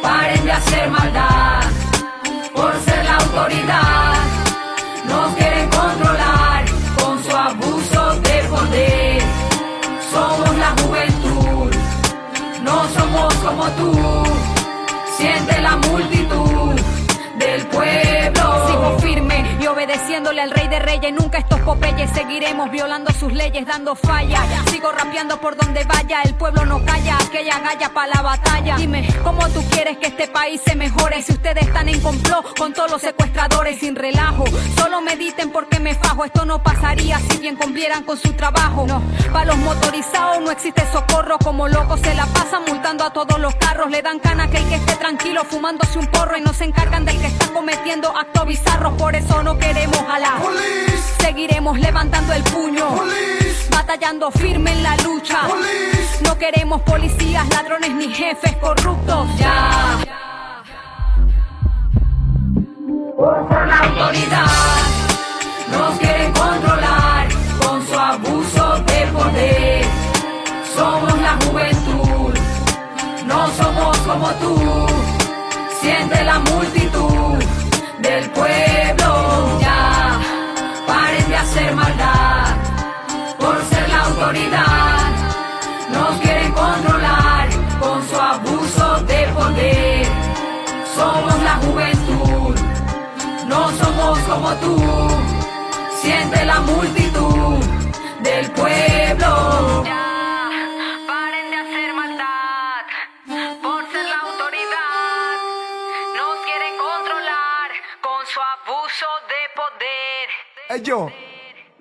paren 0.03 0.45
de 0.45 0.53
hacer 0.53 0.91
maldad 0.91 1.61
por 2.55 2.73
ser 2.85 3.05
la 3.05 3.17
autoridad. 3.17 4.15
Nos 5.09 5.35
quieren 5.35 5.69
controlar 5.71 6.65
con 6.99 7.25
su 7.25 7.37
abuso 7.37 8.21
de 8.21 8.43
poder. 8.49 9.23
Somos 10.13 10.57
la 10.57 10.75
juventud, 10.83 11.75
no 12.63 12.89
somos 12.89 13.35
como 13.35 13.67
tú. 13.71 14.25
Siente 15.17 15.61
la 15.61 15.77
multitud 15.77 16.81
del 17.39 17.67
pueblo. 17.67 18.20
Firme 18.99 19.45
y 19.61 19.67
obedeciéndole 19.67 20.41
al 20.41 20.51
rey 20.51 20.69
de 20.69 20.79
reyes. 20.79 21.13
Nunca 21.13 21.39
estos 21.39 21.61
popeyes 21.61 22.11
seguiremos 22.11 22.71
violando 22.71 23.13
sus 23.13 23.33
leyes, 23.33 23.67
dando 23.67 23.95
falla. 23.95 24.41
Sigo 24.71 24.91
rapeando 24.93 25.41
por 25.41 25.57
donde 25.57 25.85
vaya. 25.85 26.23
El 26.23 26.35
pueblo 26.35 26.65
no 26.67 26.85
calla, 26.85 27.19
aquella 27.31 27.61
galla 27.61 27.89
para 27.95 28.15
la 28.15 28.23
batalla. 28.23 28.77
Dime, 28.77 29.09
¿cómo 29.23 29.49
tú 29.51 29.63
quieres 29.71 29.99
que 29.99 30.09
este 30.09 30.27
país 30.27 30.61
se 30.65 30.75
mejore? 30.75 31.23
Si 31.23 31.33
ustedes 31.33 31.65
están 31.65 31.89
en 31.89 32.01
complot 32.01 32.59
con 32.59 32.73
todos 32.73 32.91
los 32.91 33.01
secuestradores 33.01 33.79
sin 33.79 33.95
relajo. 33.95 34.45
Solo 34.77 35.01
mediten 35.01 35.51
porque 35.51 35.79
me 35.79 35.95
fajo. 35.95 36.25
Esto 36.25 36.45
no 36.45 36.61
pasaría 36.63 37.19
si 37.21 37.39
bien 37.39 37.55
cumplieran 37.57 38.03
con 38.03 38.19
su 38.19 38.33
trabajo. 38.33 38.85
No, 38.87 39.01
para 39.33 39.45
los 39.45 39.59
motorizados 39.59 40.41
no 40.41 40.51
existe 40.51 40.83
socorro. 40.93 41.39
Como 41.39 41.69
locos 41.69 42.01
se 42.01 42.15
la 42.15 42.27
pasan 42.27 42.65
multando 42.67 43.05
a 43.05 43.13
todos 43.13 43.39
los 43.39 43.55
carros. 43.55 43.91
Le 43.91 44.03
dan 44.03 44.19
cana 44.19 44.45
a 44.45 44.47
aquel 44.47 44.69
que 44.69 44.75
esté 44.75 44.97
tranquilo 44.97 45.45
fumándose 45.45 45.99
un 45.99 46.07
porro 46.09 46.37
y 46.37 46.41
no 46.41 46.53
se 46.53 46.65
encargan 46.65 47.05
del 47.05 47.21
que 47.21 47.29
está 47.29 47.47
cometiendo 47.53 48.17
actos 48.17 48.47
bizarros, 48.47 48.95
por 48.95 49.15
eso 49.15 49.43
no 49.43 49.57
queremos 49.59 49.99
jalar. 49.99 50.41
Seguiremos 51.21 51.79
levantando 51.79 52.33
el 52.33 52.43
puño, 52.45 52.87
batallando 53.71 54.31
firme 54.33 54.73
en 54.73 54.83
la 54.83 54.97
lucha. 54.99 55.43
No 56.23 56.37
queremos 56.39 56.83
ladrones 57.29 57.95
ni 57.95 58.09
jefes 58.13 58.57
corruptos. 58.57 59.29
Ya. 59.39 59.99
Por 63.17 63.51
la 63.51 63.79
autoridad 63.81 64.47
nos 65.71 65.99
quieren 65.99 66.33
controlar 66.33 67.29
con 67.61 67.87
su 67.87 67.99
abuso 67.99 68.79
de 68.87 69.07
poder. 69.13 69.85
Somos 70.75 71.21
la 71.21 71.37
juventud, 71.45 72.35
no 73.27 73.49
somos 73.49 73.99
como 73.99 74.31
tú. 74.43 74.87
Siente 75.81 76.25
la 76.25 76.39
multitud 76.39 77.45
del 78.01 78.31
pueblo. 78.31 79.59
Ya, 79.61 80.19
paren 80.87 81.29
de 81.29 81.37
hacer 81.37 81.75
maldad 81.75 82.57
por 83.39 83.63
ser 83.65 83.89
la 83.89 84.01
autoridad. 84.05 84.70
Como 94.51 94.61
tú. 94.61 94.77
Siente 96.03 96.45
la 96.45 96.61
multitud 96.61 97.65
del 98.23 98.51
pueblo. 98.53 99.85
Ya, 99.85 100.51
paren 101.07 101.51
de 101.51 101.57
hacer 101.57 101.95
maldad 101.95 102.85
por 103.63 103.85
ser 103.93 104.05
la 104.05 104.21
autoridad. 104.21 105.37
Nos 106.17 106.45
quieren 106.47 106.75
controlar 106.79 107.71
con 108.01 108.27
su 108.27 108.41
abuso 108.41 109.07
de 109.29 109.41
poder. 109.55 110.29
Hey 110.69 110.83
yo, 110.83 111.11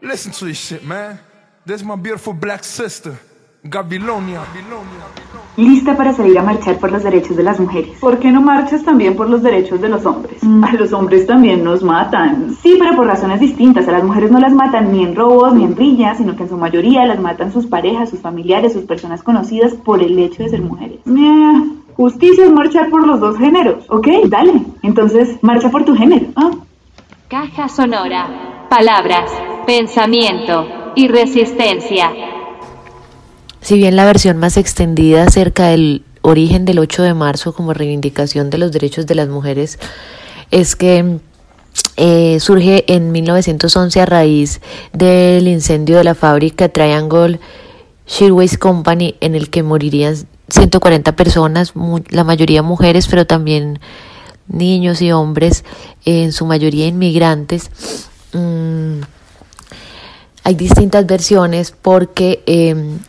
listen 0.02 0.32
to 0.32 0.46
this 0.46 0.58
shit, 0.58 0.84
man. 0.84 1.20
This 1.66 1.82
is 1.82 1.84
my 1.84 1.96
beautiful 1.96 2.34
black 2.34 2.64
sister, 2.64 3.18
Gabilonia. 3.64 4.42
Lista 5.58 5.98
para 5.98 6.14
salir 6.14 6.40
a 6.40 6.44
marchar 6.44 6.78
por 6.78 6.92
los 6.92 7.04
derechos 7.04 7.36
de 7.36 7.44
las 7.44 7.60
mujeres. 7.60 7.98
¿Por 8.00 8.18
qué 8.18 8.32
no 8.32 8.42
marchas 8.42 8.84
también 8.84 9.16
por 9.16 9.30
los 9.30 9.44
derechos 9.44 9.82
de 9.82 9.90
los 9.90 10.06
hombres? 10.06 10.42
A 10.44 10.74
los 10.74 10.94
hombres 10.94 11.28
también 11.28 11.64
nos 11.64 11.84
matan. 11.84 12.56
Sí, 12.62 12.78
pero 12.80 12.96
por 12.96 13.08
razones 13.08 13.42
distintas. 13.42 13.88
A 13.88 13.92
las 13.92 14.04
mujeres 14.04 14.32
no 14.32 14.40
las 14.40 14.54
matan 14.54 14.94
ni 14.94 15.04
en 15.04 15.16
robos 15.16 15.54
ni 15.54 15.66
en 15.66 15.76
rillas, 15.76 16.18
sino 16.18 16.38
que 16.38 16.44
en 16.44 16.50
su 16.50 16.58
mayoría 16.58 17.06
las 17.06 17.20
matan 17.20 17.52
sus 17.52 17.66
parejas, 17.68 18.10
sus 18.10 18.22
familiares, 18.22 18.72
sus 18.72 18.86
personas 18.86 19.24
conocidas 19.24 19.74
por 19.74 20.02
el 20.02 20.18
hecho 20.18 20.44
de 20.44 20.50
ser 20.50 20.62
mujeres. 20.62 21.00
Meh, 21.06 21.80
Justicia 21.98 22.46
es 22.46 22.52
marchar 22.52 22.90
por 22.90 23.06
los 23.06 23.20
dos 23.20 23.38
géneros. 23.38 23.84
Ok, 23.90 24.08
dale. 24.28 24.54
Entonces, 24.84 25.38
marcha 25.42 25.70
por 25.70 25.84
tu 25.84 25.98
género. 25.98 26.28
¿ah? 26.38 26.52
Caja 27.28 27.68
sonora. 27.68 28.68
Palabras, 28.70 29.30
pensamiento 29.66 30.66
y 30.96 31.10
resistencia. 31.10 32.39
Si 33.62 33.76
bien 33.76 33.96
la 33.96 34.06
versión 34.06 34.38
más 34.38 34.58
extendida 34.58 35.24
acerca 35.24 35.68
del 35.68 36.04
origen 36.22 36.66
del 36.66 36.80
8 36.80 37.04
de 37.04 37.14
marzo 37.14 37.54
como 37.54 37.74
reivindicación 37.74 38.50
de 38.50 38.58
los 38.58 38.72
derechos 38.72 39.06
de 39.06 39.16
las 39.16 39.28
mujeres 39.30 39.80
es 40.52 40.76
que 40.76 41.20
eh, 41.96 42.40
surge 42.40 42.86
en 42.88 43.12
1911 43.12 44.02
a 44.02 44.06
raíz 44.06 44.62
del 44.94 45.48
incendio 45.48 45.98
de 45.98 46.04
la 46.04 46.16
fábrica 46.16 46.70
Triangle 46.70 47.40
Shirtwaist 48.08 48.58
Company 48.58 49.16
en 49.22 49.36
el 49.36 49.50
que 49.50 49.64
morirían 49.64 50.16
140 50.50 51.16
personas, 51.16 51.74
la 52.10 52.24
mayoría 52.24 52.64
mujeres, 52.64 53.08
pero 53.08 53.28
también 53.28 53.80
niños 54.48 55.02
y 55.02 55.12
hombres, 55.12 55.64
en 56.06 56.32
su 56.32 56.46
mayoría 56.46 56.88
inmigrantes. 56.88 57.70
Mm, 58.34 59.02
hay 60.44 60.56
distintas 60.56 61.06
versiones 61.06 61.72
porque 61.72 62.42
em, 62.48 63.00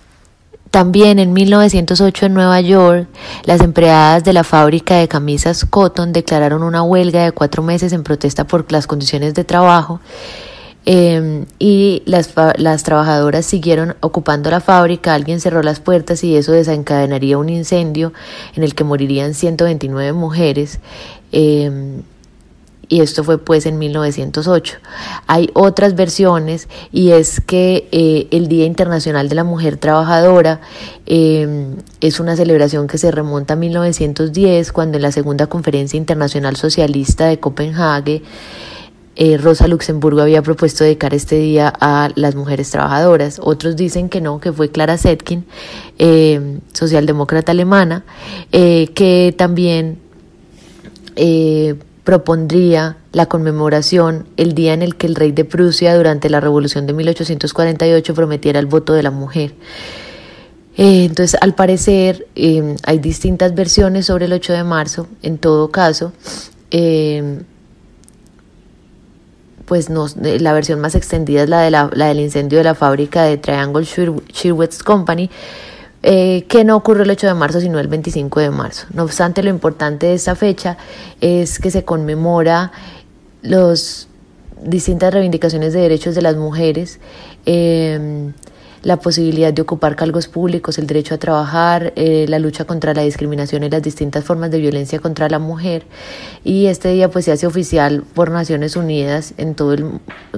también 0.70 1.18
en 1.18 1.32
1908 1.32 2.26
en 2.26 2.34
Nueva 2.34 2.60
York, 2.60 3.08
las 3.44 3.60
empleadas 3.60 4.22
de 4.24 4.32
la 4.32 4.44
fábrica 4.44 4.96
de 4.96 5.08
camisas 5.08 5.64
Cotton 5.64 6.12
declararon 6.12 6.62
una 6.62 6.82
huelga 6.82 7.24
de 7.24 7.32
cuatro 7.32 7.62
meses 7.62 7.92
en 7.92 8.04
protesta 8.04 8.46
por 8.46 8.70
las 8.70 8.86
condiciones 8.86 9.34
de 9.34 9.44
trabajo. 9.44 10.00
eh, 10.86 11.44
y 11.58 12.02
las, 12.06 12.32
las 12.56 12.82
trabajadoras 12.84 13.44
siguieron 13.46 13.96
ocupando 14.00 14.50
la 14.50 14.60
fábrica, 14.60 15.14
alguien 15.14 15.40
cerró 15.40 15.62
las 15.62 15.78
puertas 15.80 16.24
y 16.24 16.36
eso 16.36 16.52
desencadenaría 16.52 17.36
un 17.36 17.48
incendio 17.50 18.12
en 18.56 18.62
el 18.62 18.74
que 18.74 18.84
morirían 18.84 19.34
129 19.34 20.12
mujeres. 20.12 20.80
eh, 21.32 22.00
y 22.90 23.00
esto 23.00 23.24
fue 23.24 23.38
pues 23.38 23.64
en 23.64 23.78
1908. 23.78 24.76
Hay 25.26 25.48
otras 25.54 25.94
versiones 25.94 26.68
y 26.92 27.12
es 27.12 27.40
que 27.40 27.88
eh, 27.92 28.28
el 28.30 28.48
Día 28.48 28.66
Internacional 28.66 29.30
de 29.30 29.36
la 29.36 29.44
Mujer 29.44 29.78
Trabajadora 29.78 30.60
eh, 31.06 31.76
es 32.02 32.20
una 32.20 32.36
celebración 32.36 32.86
que 32.86 32.98
se 32.98 33.10
remonta 33.10 33.54
a 33.54 33.56
1910 33.56 34.72
cuando 34.72 34.98
en 34.98 35.02
la 35.02 35.12
Segunda 35.12 35.46
Conferencia 35.46 35.96
Internacional 35.96 36.56
Socialista 36.56 37.26
de 37.26 37.40
Copenhague 37.40 38.22
eh, 39.22 39.36
Rosa 39.36 39.68
Luxemburgo 39.68 40.22
había 40.22 40.40
propuesto 40.40 40.82
dedicar 40.82 41.12
este 41.12 41.36
día 41.36 41.70
a 41.80 42.08
las 42.14 42.34
mujeres 42.34 42.70
trabajadoras. 42.70 43.38
Otros 43.42 43.76
dicen 43.76 44.08
que 44.08 44.22
no, 44.22 44.40
que 44.40 44.50
fue 44.50 44.70
Clara 44.70 44.96
Zetkin, 44.96 45.44
eh, 45.98 46.58
socialdemócrata 46.72 47.52
alemana, 47.52 48.04
eh, 48.50 48.88
que 48.94 49.34
también 49.36 49.98
propondría 52.04 52.96
la 53.12 53.26
conmemoración 53.26 54.26
el 54.36 54.54
día 54.54 54.72
en 54.72 54.82
el 54.82 54.96
que 54.96 55.06
el 55.06 55.14
rey 55.14 55.32
de 55.32 55.44
Prusia 55.44 55.94
durante 55.94 56.30
la 56.30 56.40
revolución 56.40 56.86
de 56.86 56.92
1848 56.92 58.14
prometiera 58.14 58.58
el 58.58 58.66
voto 58.66 58.92
de 58.94 59.02
la 59.02 59.10
mujer. 59.10 59.54
Eh, 60.76 61.04
entonces, 61.04 61.38
al 61.40 61.54
parecer, 61.54 62.26
eh, 62.36 62.76
hay 62.84 62.98
distintas 62.98 63.54
versiones 63.54 64.06
sobre 64.06 64.26
el 64.26 64.32
8 64.32 64.52
de 64.52 64.64
marzo. 64.64 65.08
En 65.22 65.36
todo 65.38 65.70
caso, 65.70 66.12
eh, 66.70 67.42
pues 69.66 69.90
no, 69.90 70.06
la 70.16 70.52
versión 70.52 70.80
más 70.80 70.94
extendida 70.94 71.42
es 71.42 71.48
la, 71.48 71.60
de 71.60 71.70
la, 71.70 71.90
la 71.92 72.06
del 72.06 72.20
incendio 72.20 72.58
de 72.58 72.64
la 72.64 72.74
fábrica 72.74 73.22
de 73.24 73.36
Triangle 73.36 73.84
Shirtwaist 73.84 74.82
Company, 74.82 75.30
eh, 76.02 76.46
que 76.48 76.64
no 76.64 76.76
ocurrió 76.76 77.02
el 77.02 77.10
8 77.10 77.26
de 77.26 77.34
marzo, 77.34 77.60
sino 77.60 77.78
el 77.78 77.88
25 77.88 78.40
de 78.40 78.50
marzo. 78.50 78.86
No 78.94 79.02
obstante, 79.02 79.42
lo 79.42 79.50
importante 79.50 80.06
de 80.06 80.14
esta 80.14 80.34
fecha 80.34 80.78
es 81.20 81.58
que 81.58 81.70
se 81.70 81.84
conmemora 81.84 82.72
los 83.42 84.08
distintas 84.62 85.12
reivindicaciones 85.12 85.72
de 85.72 85.80
derechos 85.80 86.14
de 86.14 86.22
las 86.22 86.36
mujeres, 86.36 87.00
eh, 87.46 88.30
la 88.82 88.96
posibilidad 88.96 89.52
de 89.52 89.60
ocupar 89.60 89.94
cargos 89.94 90.26
públicos, 90.26 90.78
el 90.78 90.86
derecho 90.86 91.14
a 91.14 91.18
trabajar, 91.18 91.92
eh, 91.96 92.24
la 92.28 92.38
lucha 92.38 92.64
contra 92.64 92.94
la 92.94 93.02
discriminación 93.02 93.62
y 93.62 93.68
las 93.68 93.82
distintas 93.82 94.24
formas 94.24 94.50
de 94.50 94.58
violencia 94.58 95.00
contra 95.00 95.28
la 95.28 95.38
mujer. 95.38 95.84
Y 96.44 96.66
este 96.66 96.90
día 96.92 97.10
pues 97.10 97.26
se 97.26 97.32
hace 97.32 97.46
oficial 97.46 98.04
por 98.14 98.30
Naciones 98.30 98.76
Unidas 98.76 99.34
en 99.36 99.54
todo 99.54 99.74
el 99.74 99.84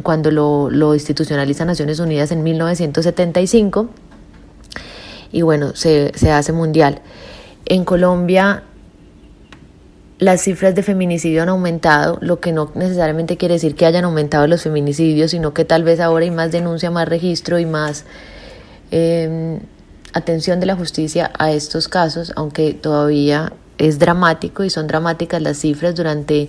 cuando 0.02 0.32
lo, 0.32 0.70
lo 0.70 0.94
institucionaliza 0.94 1.64
Naciones 1.64 2.00
Unidas 2.00 2.32
en 2.32 2.42
1975 2.42 3.88
y 5.32 5.42
bueno, 5.42 5.74
se, 5.74 6.12
se 6.14 6.30
hace 6.30 6.52
mundial. 6.52 7.00
En 7.64 7.84
Colombia 7.84 8.64
las 10.22 10.42
cifras 10.42 10.76
de 10.76 10.84
feminicidio 10.84 11.42
han 11.42 11.48
aumentado, 11.48 12.18
lo 12.20 12.38
que 12.38 12.52
no 12.52 12.70
necesariamente 12.76 13.36
quiere 13.36 13.54
decir 13.54 13.74
que 13.74 13.86
hayan 13.86 14.04
aumentado 14.04 14.46
los 14.46 14.62
feminicidios, 14.62 15.32
sino 15.32 15.52
que 15.52 15.64
tal 15.64 15.82
vez 15.82 15.98
ahora 15.98 16.24
hay 16.24 16.30
más 16.30 16.52
denuncia, 16.52 16.92
más 16.92 17.08
registro 17.08 17.58
y 17.58 17.66
más 17.66 18.04
eh, 18.92 19.58
atención 20.12 20.60
de 20.60 20.66
la 20.66 20.76
justicia 20.76 21.32
a 21.38 21.50
estos 21.50 21.88
casos, 21.88 22.32
aunque 22.36 22.72
todavía 22.72 23.52
es 23.78 23.98
dramático 23.98 24.62
y 24.62 24.70
son 24.70 24.86
dramáticas 24.86 25.42
las 25.42 25.58
cifras. 25.58 25.96
Durante 25.96 26.48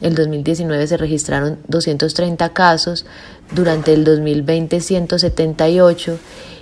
el 0.00 0.14
2019 0.14 0.86
se 0.86 0.96
registraron 0.96 1.58
230 1.68 2.48
casos, 2.54 3.04
durante 3.52 3.92
el 3.92 4.04
2020 4.04 4.80
178 4.80 6.18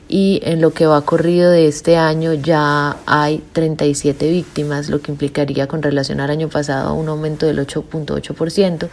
y 0.09 0.41
en 0.43 0.61
lo 0.61 0.73
que 0.73 0.87
va 0.87 1.03
corrido 1.03 1.51
de 1.51 1.69
este 1.69 1.97
año 1.97 2.33
ya 2.33 2.97
hay 3.07 3.43
37 3.53 4.31
víctimas, 4.31 4.89
lo 4.89 5.01
que 5.01 5.13
implicaría 5.13 5.69
con 5.69 5.83
relación 5.83 6.21
al 6.21 6.31
año 6.31 6.49
pasado 6.49 6.95
un 6.95 7.09
aumento 7.09 7.47
del 7.47 7.59
8.8%. 7.59 8.89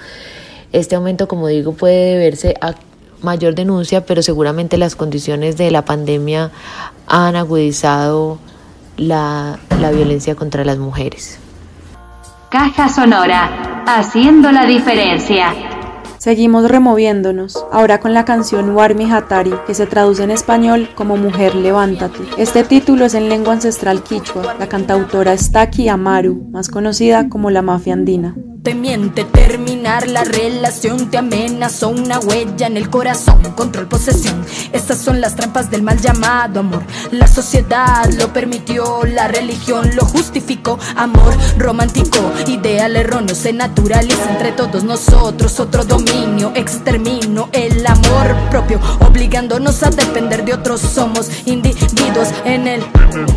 Este 0.74 0.96
aumento, 0.96 1.28
como 1.28 1.48
digo, 1.48 1.74
puede 1.74 2.14
deberse 2.14 2.56
a 2.60 2.76
mayor 3.22 3.56
denuncia, 3.56 4.06
pero 4.06 4.22
seguramente 4.22 4.78
las 4.78 4.96
condiciones 4.96 5.56
de 5.56 5.72
la 5.72 5.86
pandemia 5.86 6.52
han 7.08 7.38
agudizado 7.38 8.38
la, 8.98 9.58
la 9.80 9.92
violencia 9.92 10.36
contra 10.36 10.66
las 10.66 10.78
mujeres. 10.78 11.40
Caja 12.50 12.90
sonora. 12.90 13.84
Haciendo 13.88 14.52
la 14.52 14.66
diferencia. 14.66 15.75
Seguimos 16.26 16.68
removiéndonos, 16.68 17.64
ahora 17.72 18.00
con 18.00 18.16
la 18.16 18.26
canción 18.26 18.72
Warmi 18.72 19.12
Hatari, 19.12 19.54
que 19.68 19.76
se 19.76 19.86
traduce 19.86 20.24
en 20.24 20.32
español 20.32 20.90
como 20.96 21.18
Mujer 21.18 21.54
Levántate. 21.54 22.18
Este 22.40 22.64
título 22.64 23.06
es 23.06 23.14
en 23.14 23.30
lengua 23.30 23.54
ancestral 23.54 24.02
quichua. 24.02 24.56
La 24.58 24.68
cantautora 24.68 25.34
es 25.34 25.52
Taki 25.52 25.88
Amaru, 25.88 26.48
más 26.50 26.70
conocida 26.70 27.30
como 27.30 27.52
la 27.52 27.62
Mafia 27.62 27.94
Andina. 27.94 28.36
Te 28.66 28.74
miente. 28.74 29.26
Terminar 29.26 30.08
la 30.08 30.24
relación 30.24 31.12
te 31.12 31.20
amenazó 31.20 31.90
una 31.90 32.20
huella 32.20 32.66
en 32.66 32.78
el 32.78 32.90
corazón, 32.90 33.40
control, 33.56 33.88
posesión. 33.88 34.44
Estas 34.74 34.98
son 34.98 35.22
las 35.22 35.36
trampas 35.36 35.70
del 35.70 35.84
mal 35.84 36.02
llamado 36.02 36.62
amor. 36.62 36.82
La 37.12 37.28
sociedad 37.28 38.12
lo 38.18 38.34
permitió, 38.34 39.04
la 39.06 39.28
religión 39.28 39.96
lo 39.96 40.04
justificó. 40.06 40.80
Amor 40.96 41.38
romántico, 41.60 42.18
ideal 42.48 42.96
erróneo, 42.96 43.36
se 43.36 43.54
naturaliza 43.54 44.32
entre 44.32 44.52
todos 44.52 44.84
nosotros. 44.84 45.60
Otro 45.60 45.86
dominio, 45.86 46.52
extermino 46.56 47.50
el 47.52 47.86
amor 47.86 48.36
propio, 48.50 48.80
obligándonos 49.08 49.84
a 49.84 49.92
depender 49.92 50.44
de 50.44 50.56
otros. 50.56 50.82
Somos 50.82 51.30
individuos 51.46 52.30
en 52.46 52.68
el 52.68 52.84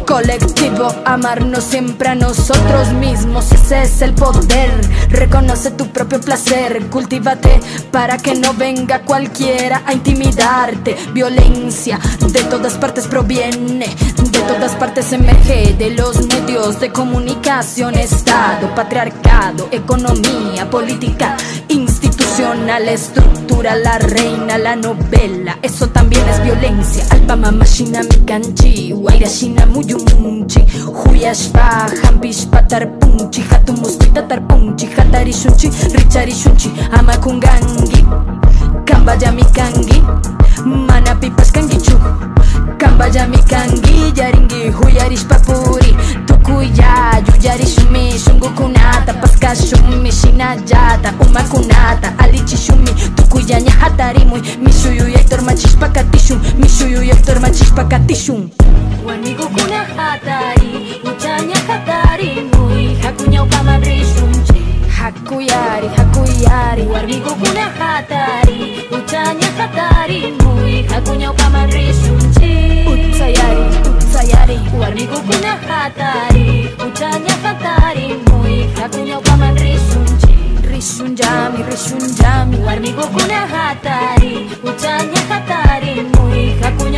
colectivo, 0.06 0.88
amarnos 1.04 1.64
siempre 1.64 2.08
a 2.08 2.14
nosotros 2.14 2.94
mismos. 2.94 3.52
Ese 3.52 3.82
es 3.82 4.00
el 4.00 4.14
poder. 4.14 4.70
Reconoce 5.18 5.72
tu 5.72 5.88
propio 5.88 6.20
placer, 6.20 6.86
cultívate 6.90 7.58
para 7.90 8.18
que 8.18 8.36
no 8.36 8.54
venga 8.54 9.00
cualquiera 9.02 9.82
a 9.84 9.92
intimidarte. 9.92 10.96
Violencia 11.12 11.98
de 12.30 12.44
todas 12.44 12.74
partes 12.74 13.08
proviene, 13.08 13.88
de 13.88 14.38
todas 14.38 14.76
partes 14.76 15.12
emerge, 15.12 15.74
de 15.74 15.90
los 15.90 16.24
medios 16.24 16.78
de 16.78 16.92
comunicación, 16.92 17.96
Estado, 17.96 18.72
patriarcado, 18.76 19.68
economía, 19.72 20.70
política, 20.70 21.36
institucional, 22.38 22.88
estructura, 22.88 23.74
la 23.76 23.98
reina, 23.98 24.58
la 24.58 24.76
novela. 24.76 25.58
Eso 25.62 25.88
también 25.88 26.22
es 26.28 26.42
violencia. 26.44 27.04
Alba 27.10 27.34
mama 27.36 27.64
shina 27.66 28.00
mikanchi, 28.02 28.92
waira 28.92 29.28
shina 29.28 29.66
muyumunchi, 29.66 30.60
huyashpa, 30.86 31.86
hampishpa 32.04 32.62
tarpunchi, 32.62 33.42
hatumuspita 33.42 34.22
tarpunchi, 34.22 34.86
hatari 34.86 35.32
shunchi, 35.32 35.68
richari 35.92 36.32
shunchi, 36.32 36.70
amakungangi, 36.92 38.06
kambaya 38.84 39.32
mikangi, 39.32 40.02
mana 40.64 41.14
pipas 41.16 41.50
kangichu. 41.52 41.98
Kambaya 42.78 43.26
mikangi, 43.26 44.12
yaringi, 44.14 44.70
huyarishpa 44.70 45.38
puri, 45.40 45.96
kuya 46.48 47.22
yuyarishumi 47.28 48.18
shungukunata 48.24 49.12
paskashumi 49.14 50.12
shinallata 50.12 51.12
umakunata 51.20 52.18
alichishumi 52.18 52.90
tukuya 53.14 53.58
ña 53.60 53.70
hatarimuy 53.70 54.40
mishuyuyaytor 54.64 55.42
machishpakatishun 55.42 56.40
mishuyuyaytor 56.58 57.40
machishpakatishun 57.40 58.48
warmikukuna 59.06 59.78
hatari 59.96 61.00
uchaña 61.04 61.56
hatarimuy 61.68 62.94
jakuñawpaman 63.02 63.82
rishunchi 63.84 64.57
Hakku 65.08 65.40
yari, 65.40 65.88
hakku 65.96 66.20
yari 66.44 66.84
Warmi 66.84 67.16
kuna 67.24 67.64
hatari. 67.80 68.84
Utanya 68.92 69.48
hatari 69.56 70.36
Mui. 70.36 70.84
Hakunya 70.84 71.32
upaman 71.32 71.64
yari, 71.72 72.84
Utsayari, 72.84 73.64
utsayari 73.88 74.60
Warmi 74.76 75.08
kuna 75.08 75.56
hatari. 75.64 76.68
Utanya 76.76 77.32
hatari 77.40 78.20
Mui. 78.28 78.68
Hakunya 78.76 79.16
upaman 79.16 79.56
risunji 79.56 80.36
Risunjami, 80.68 81.64
risunjami 81.64 82.60
Warmi 82.60 82.92
kuna 82.92 83.40
hatari. 83.48 84.44
Utanya 84.60 85.20
hatari 85.32 86.04
Mui. 86.04 86.52
Hakunya 86.60 86.97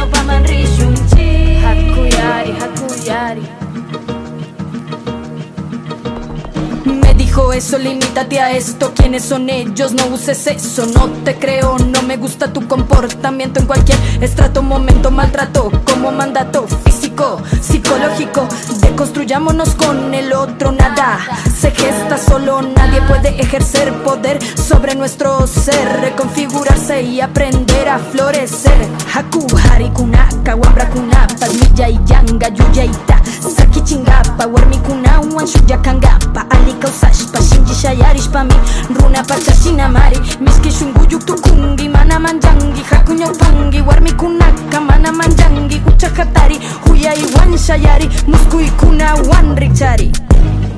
eso, 7.60 7.78
limítate 7.78 8.40
a 8.40 8.52
esto. 8.52 8.92
¿Quiénes 8.94 9.22
son 9.22 9.50
ellos? 9.50 9.92
No 9.92 10.06
uses 10.06 10.46
eso, 10.46 10.86
no 10.86 11.10
te 11.24 11.38
creo. 11.38 11.76
No 11.78 12.00
me 12.02 12.16
gusta 12.16 12.50
tu 12.54 12.66
comportamiento 12.66 13.60
en 13.60 13.66
cualquier 13.66 13.98
estrato, 14.22 14.62
momento, 14.62 15.10
maltrato 15.10 15.70
como 15.84 16.10
mandato 16.10 16.66
físico, 16.84 17.42
psicológico. 17.60 18.48
Deconstruyámonos 18.80 19.74
con 19.74 20.14
el 20.14 20.32
otro, 20.32 20.72
nada 20.72 21.18
se 21.54 21.70
gesta 21.70 22.16
solo. 22.16 22.62
Nadie 22.62 23.02
puede 23.02 23.38
ejercer 23.38 23.92
poder 24.04 24.38
sobre 24.56 24.94
nuestro 24.94 25.46
ser, 25.46 26.00
reconfigurarse 26.00 27.02
y 27.02 27.20
aprender 27.20 27.90
a 27.90 27.98
florecer. 27.98 28.88
Haku, 29.12 29.46
harikunaka, 29.70 30.54
wambrakunapa, 30.54 31.46
milla 31.48 31.90
y 31.90 32.00
yanga. 32.06 32.50
Saki 32.50 32.72
chingapa, 32.72 33.19
sakicingappa 33.48 34.46
warmikunawan 34.46 35.46
shullakangaapa 35.46 36.44
allikalsashpa 36.50 37.38
shayarishpami 37.82 38.54
runa 38.94 39.22
pachachinamari 39.24 40.18
mishki 40.40 40.70
shunquyuq 40.70 41.24
tukunki 41.24 41.88
mana 41.88 42.18
manllanki 42.20 42.82
jakuñawpanki 42.90 43.80
warmikunaka 43.88 44.80
mana 44.80 45.12
manllanki 45.12 45.78
huchahatari 45.84 46.60
huyaywan 46.84 47.56
shayari. 47.58 48.10
Muskuykunawan 48.26 49.56
rikchari 49.56 50.12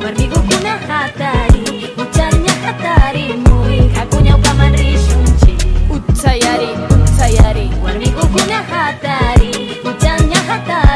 warmikukuna 0.05 0.72
hatari 0.88 1.90
huchaña 1.96 2.53
hatari. 2.64 3.25
Muy 3.51 3.90
jakuñawpaman 3.94 4.72
rishunchi 4.79 5.57
uchayari 5.90 6.68
uchayari 7.03 7.70
warmikukuna 7.85 8.62
hatari 8.70 9.53
huchaña 9.85 10.38
hatari. 10.48 10.91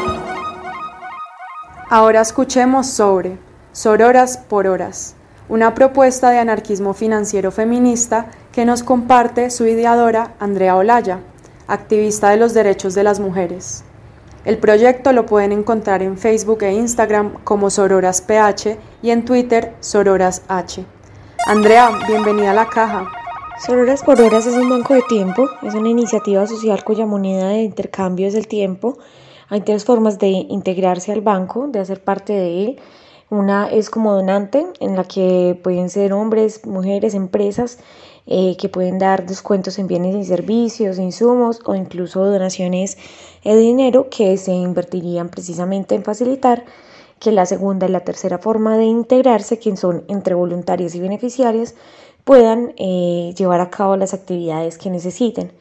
Ahora 1.90 2.22
escuchemos 2.22 2.86
sobre 2.86 3.40
Sororas 3.72 4.38
por 4.38 4.68
Horas, 4.68 5.16
una 5.50 5.74
propuesta 5.74 6.30
de 6.30 6.38
anarquismo 6.38 6.94
financiero 6.94 7.52
feminista 7.52 8.28
que 8.56 8.64
nos 8.64 8.84
comparte 8.84 9.50
su 9.50 9.68
ideadora 9.68 10.34
Andrea 10.40 10.78
Olaya, 10.78 11.20
activista 11.68 12.30
de 12.30 12.38
los 12.38 12.54
derechos 12.54 12.96
de 12.96 13.04
las 13.04 13.20
mujeres. 13.20 13.84
El 14.46 14.60
proyecto 14.60 15.12
lo 15.12 15.26
pueden 15.26 15.52
encontrar 15.52 16.02
en 16.02 16.18
Facebook 16.18 16.64
e 16.64 16.72
Instagram 16.72 17.44
como 17.44 17.70
Sororas 17.70 18.22
PH 18.22 18.78
y 19.02 19.10
en 19.10 19.26
Twitter 19.26 19.74
Sororas 19.82 20.44
H. 20.48 20.86
Andrea, 21.46 21.90
bienvenida 22.08 22.52
a 22.52 22.54
la 22.54 22.70
caja. 22.70 23.12
Sororas 23.66 24.02
por 24.04 24.22
Horas 24.22 24.46
es 24.46 24.56
un 24.56 24.70
banco 24.70 24.94
de 24.94 25.02
tiempo, 25.02 25.50
es 25.62 25.74
una 25.74 25.90
iniciativa 25.90 26.48
social 26.48 26.82
cuya 26.86 27.06
moneda 27.06 27.50
de 27.50 27.64
intercambio 27.64 28.26
es 28.26 28.36
el 28.36 28.48
tiempo. 28.48 28.98
Hay 29.50 29.62
tres 29.62 29.84
formas 29.84 30.18
de 30.18 30.28
integrarse 30.28 31.12
al 31.12 31.20
banco, 31.20 31.68
de 31.68 31.80
hacer 31.80 32.02
parte 32.02 32.32
de 32.32 32.64
él. 32.64 32.80
Una 33.30 33.68
es 33.68 33.90
como 33.90 34.14
donante, 34.14 34.66
en 34.80 34.96
la 34.96 35.04
que 35.04 35.60
pueden 35.62 35.90
ser 35.90 36.14
hombres, 36.14 36.66
mujeres, 36.66 37.16
empresas 37.16 37.80
eh, 38.28 38.58
que 38.58 38.70
pueden 38.70 38.98
dar 38.98 39.26
descuentos 39.26 39.78
en 39.78 39.88
bienes 39.88 40.16
y 40.16 40.24
servicios, 40.24 40.98
insumos 40.98 41.60
o 41.66 41.76
incluso 41.76 42.26
donaciones 42.26 42.98
de 43.44 43.56
dinero 43.56 44.10
que 44.10 44.36
se 44.38 44.52
invertirían 44.52 45.30
precisamente 45.30 45.96
en 45.96 46.04
facilitar 46.04 46.66
que 47.20 47.32
la 47.32 47.46
segunda 47.46 47.88
y 47.88 47.92
la 47.92 48.02
tercera 48.02 48.38
forma 48.38 48.78
de 48.78 48.86
integrarse, 48.86 49.60
que 49.60 49.76
son 49.78 50.04
entre 50.08 50.36
voluntarias 50.36 50.96
y 50.96 51.00
beneficiarias, 51.00 51.76
puedan 52.24 52.74
eh, 52.78 53.34
llevar 53.38 53.62
a 53.62 53.70
cabo 53.70 53.96
las 53.96 54.14
actividades 54.14 54.78
que 54.78 54.90
necesiten. 54.90 55.52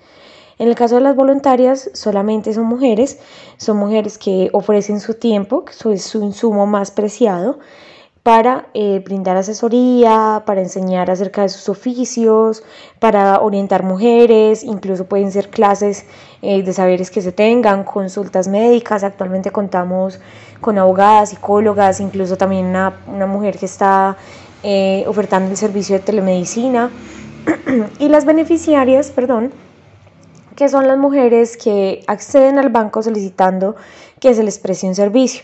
En 0.58 0.68
el 0.68 0.74
caso 0.74 0.96
de 0.96 1.00
las 1.00 1.16
voluntarias, 1.16 1.90
solamente 1.94 2.54
son 2.54 2.66
mujeres, 2.66 3.18
son 3.56 3.76
mujeres 3.76 4.18
que 4.18 4.50
ofrecen 4.52 5.00
su 5.00 5.14
tiempo, 5.14 5.64
que 5.64 5.72
es 5.92 6.02
su 6.04 6.22
insumo 6.22 6.66
más 6.66 6.90
preciado, 6.90 7.58
para 8.24 8.68
eh, 8.72 9.02
brindar 9.04 9.36
asesoría, 9.36 10.44
para 10.46 10.62
enseñar 10.62 11.10
acerca 11.10 11.42
de 11.42 11.50
sus 11.50 11.68
oficios, 11.68 12.62
para 12.98 13.38
orientar 13.40 13.82
mujeres, 13.82 14.64
incluso 14.64 15.04
pueden 15.04 15.30
ser 15.30 15.50
clases 15.50 16.06
eh, 16.40 16.62
de 16.62 16.72
saberes 16.72 17.10
que 17.10 17.20
se 17.20 17.32
tengan, 17.32 17.84
consultas 17.84 18.48
médicas. 18.48 19.04
Actualmente 19.04 19.50
contamos 19.50 20.20
con 20.62 20.78
abogadas, 20.78 21.28
psicólogas, 21.28 22.00
incluso 22.00 22.38
también 22.38 22.64
una, 22.64 22.94
una 23.06 23.26
mujer 23.26 23.58
que 23.58 23.66
está 23.66 24.16
eh, 24.62 25.04
ofertando 25.06 25.50
el 25.50 25.58
servicio 25.58 25.96
de 25.96 26.02
telemedicina. 26.02 26.90
y 27.98 28.08
las 28.08 28.24
beneficiarias, 28.24 29.10
perdón, 29.10 29.52
que 30.56 30.70
son 30.70 30.88
las 30.88 30.96
mujeres 30.96 31.58
que 31.58 32.02
acceden 32.06 32.58
al 32.58 32.70
banco 32.70 33.02
solicitando 33.02 33.76
que 34.18 34.34
se 34.34 34.42
les 34.42 34.58
preste 34.58 34.86
un 34.86 34.94
servicio. 34.94 35.42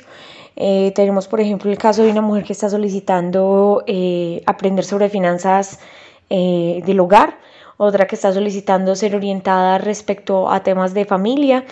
Eh, 0.63 0.93
tenemos, 0.95 1.27
por 1.27 1.41
ejemplo, 1.41 1.71
el 1.71 1.79
caso 1.79 2.03
de 2.03 2.11
una 2.11 2.21
mujer 2.21 2.45
que 2.45 2.53
está 2.53 2.69
solicitando 2.69 3.83
eh, 3.87 4.43
aprender 4.45 4.85
sobre 4.85 5.09
finanzas 5.09 5.81
eh, 6.29 6.83
del 6.85 7.01
hogar, 7.01 7.39
otra 7.79 8.07
que 8.07 8.15
está 8.15 8.31
solicitando 8.31 8.95
ser 8.95 9.17
orientada 9.17 9.79
respecto 9.79 10.51
a 10.51 10.63
temas 10.63 10.93
de 10.93 11.07
familia. 11.07 11.65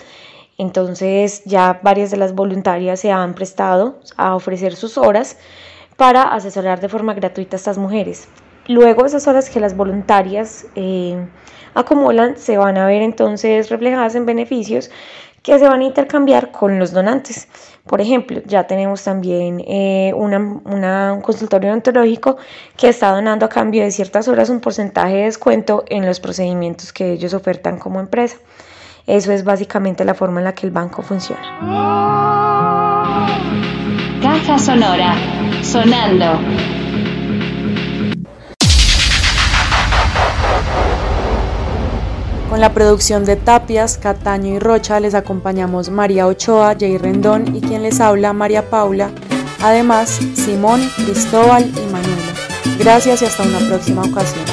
Entonces 0.56 1.42
ya 1.44 1.80
varias 1.82 2.10
de 2.10 2.16
las 2.16 2.34
voluntarias 2.34 3.00
se 3.00 3.12
han 3.12 3.34
prestado 3.34 3.98
a 4.16 4.34
ofrecer 4.34 4.74
sus 4.74 4.96
horas 4.96 5.36
para 5.98 6.22
asesorar 6.22 6.80
de 6.80 6.88
forma 6.88 7.12
gratuita 7.12 7.56
a 7.56 7.58
estas 7.58 7.76
mujeres. 7.76 8.26
Luego 8.68 9.04
esas 9.04 9.28
horas 9.28 9.50
que 9.50 9.60
las 9.60 9.76
voluntarias 9.76 10.64
acumulan 11.74 12.38
se 12.38 12.56
van 12.56 12.78
a 12.78 12.86
ver 12.86 13.02
entonces 13.02 13.68
reflejadas 13.68 14.14
en 14.14 14.24
beneficios 14.24 14.90
que 15.48 15.58
se 15.58 15.66
van 15.66 15.80
a 15.80 15.84
intercambiar 15.84 16.50
con 16.50 16.78
los 16.78 16.92
donantes. 16.92 17.48
Por 17.86 18.02
ejemplo, 18.02 18.42
ya 18.44 18.66
tenemos 18.66 19.02
también 19.02 19.64
eh, 19.66 20.12
un 20.14 21.20
consultorio 21.22 21.70
odontológico 21.70 22.36
que 22.76 22.90
está 22.90 23.10
donando 23.12 23.46
a 23.46 23.48
cambio 23.48 23.82
de 23.82 23.90
ciertas 23.90 24.28
horas 24.28 24.50
un 24.50 24.60
porcentaje 24.60 25.14
de 25.14 25.24
descuento 25.24 25.84
en 25.88 26.04
los 26.04 26.20
procedimientos 26.20 26.92
que 26.92 27.12
ellos 27.12 27.32
ofertan 27.32 27.78
como 27.78 27.98
empresa. 27.98 28.36
Eso 29.06 29.32
es 29.32 29.42
básicamente 29.42 30.04
la 30.04 30.12
forma 30.12 30.40
en 30.40 30.44
la 30.44 30.54
que 30.54 30.66
el 30.66 30.72
banco 30.72 31.00
funciona. 31.00 31.40
Caja 34.20 34.58
Sonora, 34.58 35.14
sonando. 35.62 36.40
Con 42.48 42.60
la 42.60 42.72
producción 42.72 43.26
de 43.26 43.36
Tapias, 43.36 43.98
Cataño 43.98 44.54
y 44.54 44.58
Rocha 44.58 45.00
les 45.00 45.14
acompañamos 45.14 45.90
María 45.90 46.26
Ochoa, 46.26 46.74
Jay 46.80 46.96
Rendón 46.96 47.54
y 47.54 47.60
quien 47.60 47.82
les 47.82 48.00
habla 48.00 48.32
María 48.32 48.70
Paula, 48.70 49.10
además 49.62 50.18
Simón, 50.34 50.80
Cristóbal 50.96 51.66
y 51.66 51.92
Manuela. 51.92 52.32
Gracias 52.78 53.20
y 53.20 53.26
hasta 53.26 53.42
una 53.42 53.58
próxima 53.58 54.02
ocasión. 54.02 54.44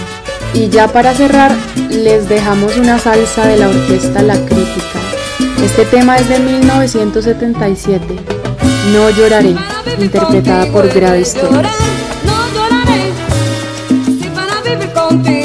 Y 0.54 0.68
ya 0.68 0.90
para 0.90 1.14
cerrar, 1.14 1.54
les 1.90 2.28
dejamos 2.28 2.76
una 2.76 3.00
salsa 3.00 3.48
de 3.48 3.58
la 3.58 3.70
orquesta 3.70 4.22
La 4.22 4.36
Crítica. 4.36 5.00
Este 5.64 5.86
tema 5.86 6.18
es 6.18 6.28
de 6.28 6.40
1977, 6.40 8.04
No 8.92 9.10
lloraré, 9.10 9.56
interpretada 10.00 10.66
por 10.68 10.88
Gravis 10.94 11.34
Torres. 11.34 11.72
No 12.26 12.54
lloraré, 12.54 13.14
si 14.20 14.28
para 14.30 14.62
vivir 14.62 14.92
contigo 14.92 15.45